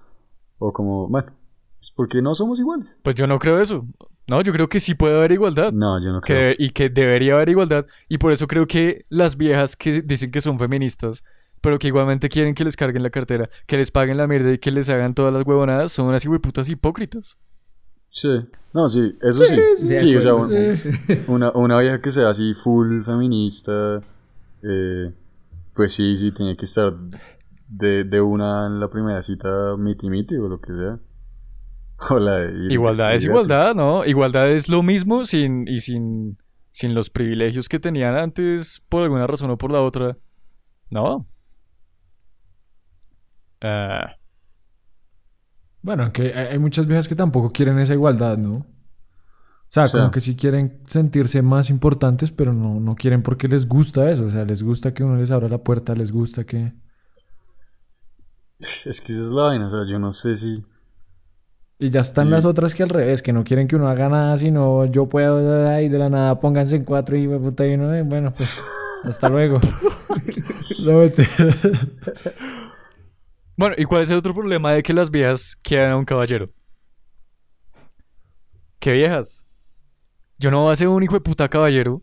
[0.59, 1.33] O como, bueno,
[1.81, 3.01] pues porque no somos iguales.
[3.03, 3.85] pues yo no creo eso.
[4.29, 5.73] No, yo creo que sí puede haber igualdad.
[5.73, 6.43] No, yo no que creo.
[6.51, 7.87] debe- y que debería haber igualdad.
[8.09, 11.25] Y por eso creo que las viejas que dicen que son feministas,
[11.63, 14.59] pero que igualmente quieren que les carguen la cartera, que les paguen la mierda y
[14.59, 17.39] que les hagan todas las huevonadas, son unas putas hipócritas.
[18.11, 18.41] Sí.
[18.75, 19.57] No, sí, eso sí.
[19.77, 20.51] Sí, de o sea, un-
[21.35, 24.01] una, una vieja que sea así full feminista,
[24.63, 25.13] eh,
[25.75, 26.93] pues sí, sí, tiene que estar
[27.69, 29.49] de, de una en la primera cita
[29.79, 30.99] miti miti o lo que sea.
[32.11, 34.05] O la de- Igualdad es igualdad, ¿no?
[34.05, 36.39] Igualdad es lo mismo sin, y sin,
[36.71, 40.17] sin los privilegios que tenían antes por alguna razón o por la otra.
[40.91, 41.27] No.
[43.61, 44.17] Ah,
[45.83, 48.55] Bueno, que hay muchas viejas que tampoco quieren esa igualdad, ¿no?
[48.57, 48.67] O
[49.71, 53.49] sea, O sea- como que sí quieren sentirse más importantes, pero no, no quieren porque
[53.49, 54.25] les gusta eso.
[54.27, 56.73] O sea, les gusta que uno les abra la puerta, les gusta que...
[58.87, 60.65] Es que esa es la vaina, o sea, yo no sé si...
[61.81, 62.31] Y ya están Sí.
[62.33, 65.81] las otras que al revés, que no quieren que uno haga nada, sino yo puedo
[65.81, 68.49] y de la nada pónganse en cuatro y puta, y uno, eh, bueno, pues
[69.05, 69.61] hasta luego.
[70.85, 71.03] No.
[73.59, 76.51] Bueno, ¿y cuál es el otro problema de que las viejas quieran a un caballero?
[78.79, 79.47] ¿Qué viejas?
[80.39, 82.03] Yo no voy a ser un hijo de puta caballero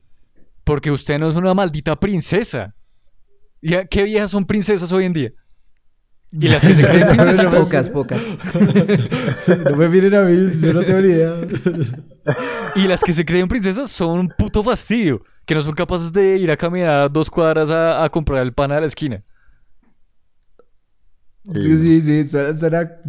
[0.66, 2.76] porque usted no es una maldita princesa.
[3.62, 5.32] ¿Y a- qué viejas son princesas hoy en día?
[6.32, 7.56] Y las que se creen princesitas.
[7.56, 8.24] Pocas, pocas.
[9.70, 11.36] no me miren a mí, yo no tengo ni idea.
[12.76, 15.24] Y las que se creen princesas son un puto fastidio.
[15.45, 18.74] Que no son capaces de ir a caminar dos cuadras a, a comprar el pan
[18.74, 19.24] a la esquina.
[21.48, 21.62] Sí.
[21.62, 23.02] Sí, sí, sí, será,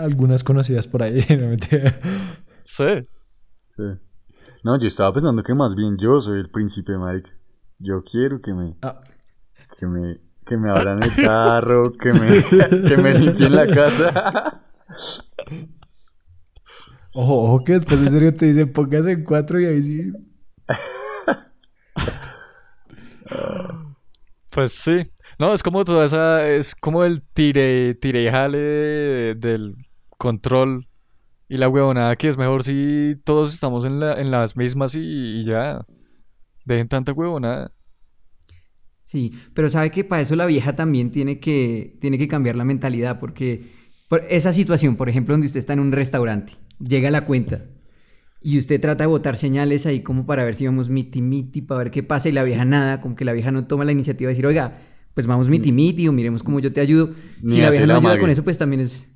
[0.00, 1.94] algunas conocidas por ahí, no mentira.
[2.64, 3.08] Sí.
[3.70, 3.82] Sí.
[4.64, 7.30] No, yo estaba pensando que más bien yo soy el príncipe, marica.
[7.78, 8.76] Yo quiero que me...
[8.82, 9.00] Ah.
[9.78, 10.20] Que me...
[10.44, 12.42] Que me abran el carro, que me...
[12.88, 14.62] que me limpien la casa.
[17.18, 20.12] Ojo, ojo que después en serio te dicen póngase en cuatro y ahí sí.
[24.50, 25.10] Pues sí.
[25.38, 26.48] No, es como toda esa.
[26.48, 29.76] Es como el tire, tire y jale de- del
[30.16, 30.88] control
[31.48, 35.00] y la huevonada que es mejor si todos estamos en, la, en las mismas y,
[35.00, 35.84] y ya.
[36.64, 37.72] Dejen tanta huevonada.
[39.04, 42.64] Sí, pero sabe que para eso la vieja también tiene que, tiene que cambiar la
[42.64, 43.66] mentalidad, porque
[44.08, 47.64] por esa situación, por ejemplo, donde usted está en un restaurante, llega la cuenta
[48.42, 51.78] y usted trata de botar señales ahí como para ver si vamos miti miti, para
[51.80, 54.28] ver qué pasa y la vieja nada, como que la vieja no toma la iniciativa
[54.28, 54.78] de decir, oiga,
[55.16, 57.14] pues vamos miti miti o miremos cómo yo te ayudo.
[57.40, 59.08] Ni si la vieja no ayuda con eso, pues también es...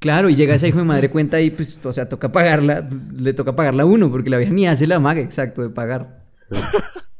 [0.00, 3.32] Claro, y llega esa hijo de madre cuenta y pues, o sea, toca pagarla, le
[3.34, 6.26] toca pagarla a uno, porque la vieja ni hace la maga, exacto, de pagar.
[6.32, 6.56] Sí.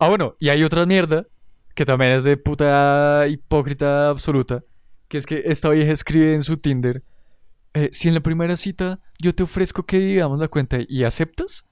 [0.00, 1.26] Ah, bueno, y hay otra mierda
[1.74, 4.62] que también es de puta hipócrita absoluta.
[5.08, 7.02] Que es que esta vieja escribe en su Tinder:
[7.74, 11.66] eh, Si en la primera cita yo te ofrezco que dividamos la cuenta y aceptas,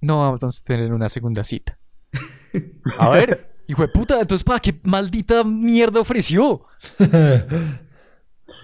[0.00, 1.76] no vamos a tener una segunda cita.
[3.00, 6.62] A ver, hijo de puta, entonces ¿para qué maldita mierda ofreció?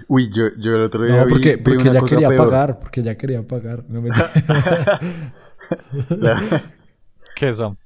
[0.09, 2.29] Uy, yo, yo el otro día No, vi, porque, vi porque una ya cosa quería
[2.29, 2.49] peor.
[2.51, 3.85] pagar, porque ya quería pagar.
[3.89, 4.11] No me...
[6.11, 6.73] La-
[7.35, 7.79] ¿Qué son?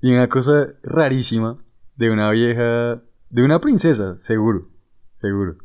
[0.00, 1.58] Y una cosa rarísima
[1.96, 4.68] de una vieja, de una princesa, seguro,
[5.14, 5.56] seguro.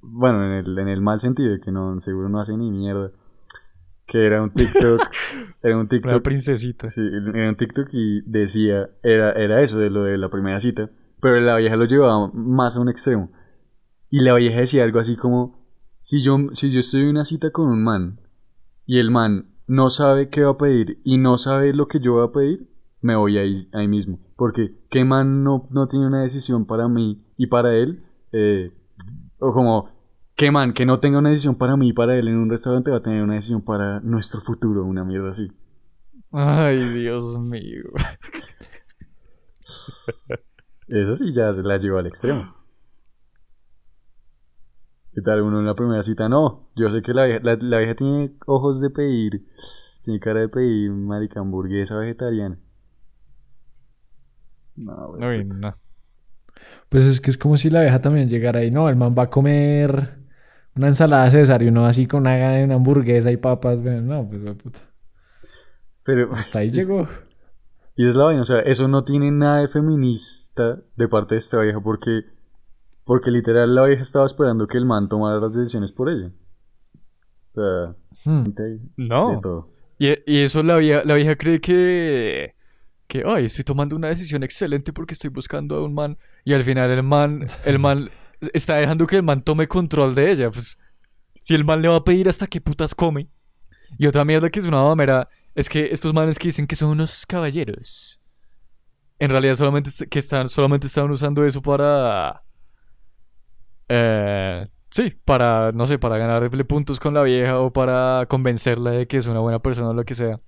[0.00, 3.10] Bueno, en el, en el mal sentido, de que no, seguro no hace ni mierda.
[4.08, 5.00] Que era un TikTok,
[5.62, 6.88] era un Una TikTok, princesita.
[6.88, 10.90] sí, era un TikTok y decía, era, era eso de lo de la primera cita,
[11.20, 13.30] pero la vieja lo llevaba más a un extremo.
[14.10, 15.66] Y la vieja decía algo así como,
[16.00, 18.20] si yo, si yo estoy en una cita con un man,
[18.86, 22.14] y el man no sabe qué va a pedir y no sabe lo que yo
[22.14, 22.70] voy a pedir,
[23.02, 24.18] me voy ahí, ahí mismo.
[24.36, 28.02] Porque qué man no, no tiene una decisión para mí y para él.
[28.32, 28.72] eh,
[29.38, 29.90] o como,
[30.38, 32.92] qué man que no tenga una decisión para mí y para él en un restaurante
[32.92, 35.52] va a tener una decisión para nuestro futuro, una mierda así.
[36.30, 37.82] Ay, Dios mío.
[40.86, 42.54] Eso sí ya se la lleva al extremo.
[45.12, 46.28] ¿Qué tal uno en la primera cita?
[46.28, 49.44] No, yo sé que la vieja, la, la vieja tiene ojos de pedir,
[50.02, 52.60] tiene cara de pedir marica hamburguesa vegetariana.
[54.76, 55.16] No.
[55.20, 55.74] Uy, no.
[56.88, 58.70] Pues es que es como si la vieja también llegara ahí.
[58.70, 60.17] No, el man va a comer
[60.78, 63.80] una ensalada César y uno así con una, una hamburguesa y papas.
[63.80, 64.78] No, pues puta.
[66.04, 67.06] Pero Hasta ahí llegó.
[67.96, 71.38] Y es la vaina, o sea, eso no tiene nada de feminista de parte de
[71.40, 72.22] esta vieja porque
[73.04, 76.30] porque literal la vieja estaba esperando que el man tomara las decisiones por ella.
[77.52, 78.42] O sea, Hmm.
[78.44, 79.40] de No.
[79.42, 79.70] todo.
[79.98, 82.54] Y, y eso la vieja, la vieja cree que...
[83.06, 86.18] Que, ay, estoy tomando una decisión excelente porque estoy buscando a un man.
[86.44, 88.10] Y al final el man, el man
[88.52, 90.50] está dejando que el man tome control de ella.
[90.50, 90.78] Pues,
[91.40, 93.28] si el man le va a pedir hasta qué putas come.
[93.98, 96.90] Y otra mierda que es una mamera es que estos manes que dicen que son
[96.90, 98.20] unos caballeros.
[99.18, 102.42] En realidad solamente, que están, solamente están usando eso para...
[103.88, 109.06] Eh, sí, para, no sé, para ganarle puntos con la vieja o para convencerla de
[109.06, 110.40] que es una buena persona o lo que sea.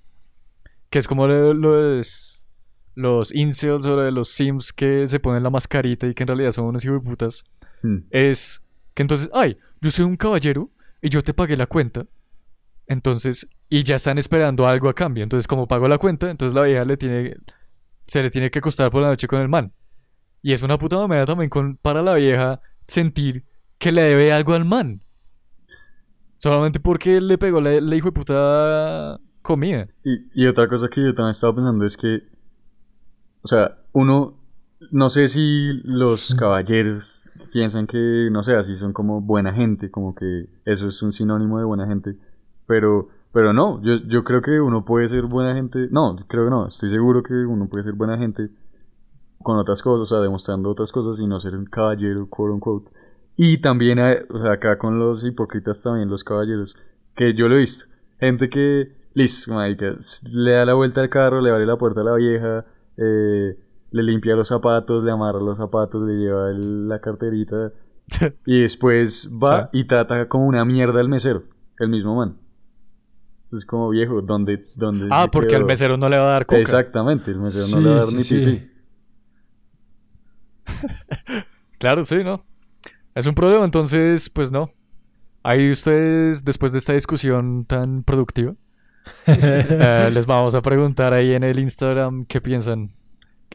[0.90, 2.48] Que es como lo- los,
[2.94, 6.66] los incels o los sims que se ponen la mascarita y que en realidad son
[6.66, 7.44] unos de putas.
[7.82, 7.98] Hmm.
[8.10, 8.62] Es
[8.94, 10.70] que entonces, ay, yo soy un caballero
[11.00, 12.06] y yo te pagué la cuenta.
[12.86, 15.22] Entonces, y ya están esperando algo a cambio.
[15.22, 17.36] Entonces, como pago la cuenta, entonces la vieja le tiene,
[18.06, 19.72] se le tiene que acostar por la noche con el man.
[20.42, 23.44] Y es una puta mamera también con, para la vieja sentir
[23.78, 25.02] que le debe algo al man.
[26.38, 29.86] Solamente porque le pegó la, la hijo de puta comida.
[30.04, 32.22] Y, y otra cosa que yo también estaba pensando es que,
[33.42, 34.42] o sea, uno,
[34.90, 40.14] no sé si los caballeros piensan que, no sé, así son como buena gente, como
[40.14, 42.16] que eso es un sinónimo de buena gente,
[42.66, 46.50] pero, pero no, yo, yo creo que uno puede ser buena gente, no, creo que
[46.50, 48.50] no, estoy seguro que uno puede ser buena gente
[49.42, 52.90] con otras cosas, o sea, demostrando otras cosas y no ser un caballero, quote unquote.
[53.36, 56.76] Y también, hay- o sea, acá con los hipócritas también, los caballeros,
[57.14, 57.94] que yo lo he visto.
[58.18, 59.96] Gente que, listo, marica,
[60.34, 62.66] le da la vuelta al carro, le abre la puerta a la vieja,
[62.98, 63.56] eh,
[63.90, 67.72] le limpia los zapatos, le amarra los zapatos, le lleva el- la carterita
[68.46, 71.44] y después va y trata como una mierda al mesero,
[71.78, 72.36] el mismo man.
[73.42, 76.60] Entonces, como viejo, ¿dónde, dónde Ah, porque al mesero no le va a dar coca.
[76.60, 78.34] Exactamente, el mesero no le va a dar sí, ni sí.
[78.36, 78.70] pipí.
[81.78, 82.44] Claro, sí, ¿no?
[83.14, 84.70] Es un problema, entonces, pues no.
[85.42, 88.54] Ahí ustedes, después de esta discusión tan productiva,
[89.26, 92.94] eh, les vamos a preguntar ahí en el Instagram qué piensan.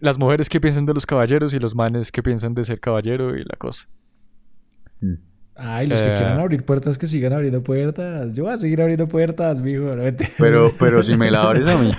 [0.01, 3.35] Las mujeres qué piensan de los caballeros y los manes qué piensan de ser caballero
[3.37, 3.87] y la cosa.
[5.01, 5.13] Mm.
[5.57, 6.15] Ay, los que Eh.
[6.17, 8.33] quieran abrir puertas, que sigan abriendo puertas.
[8.35, 9.95] Yo voy a seguir abriendo puertas, mijo.
[10.37, 11.91] Pero, pero si me la abres a mí.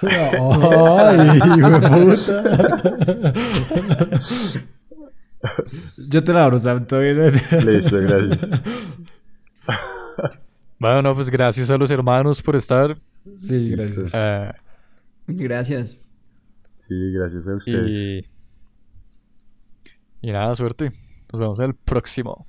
[0.00, 3.32] Ay, hijo de puta.
[6.08, 6.86] Yo te la abro, Sam.
[7.64, 8.62] Listo, gracias.
[10.78, 12.96] Bueno, no, pues gracias a los hermanos por estar.
[13.36, 14.10] Sí, gracias.
[14.14, 14.52] eh,
[15.26, 15.98] Gracias.
[16.88, 18.24] Sí, gracias a ustedes.
[20.20, 20.92] y, nada, suerte.
[21.32, 22.48] Nos vemos en el próximo.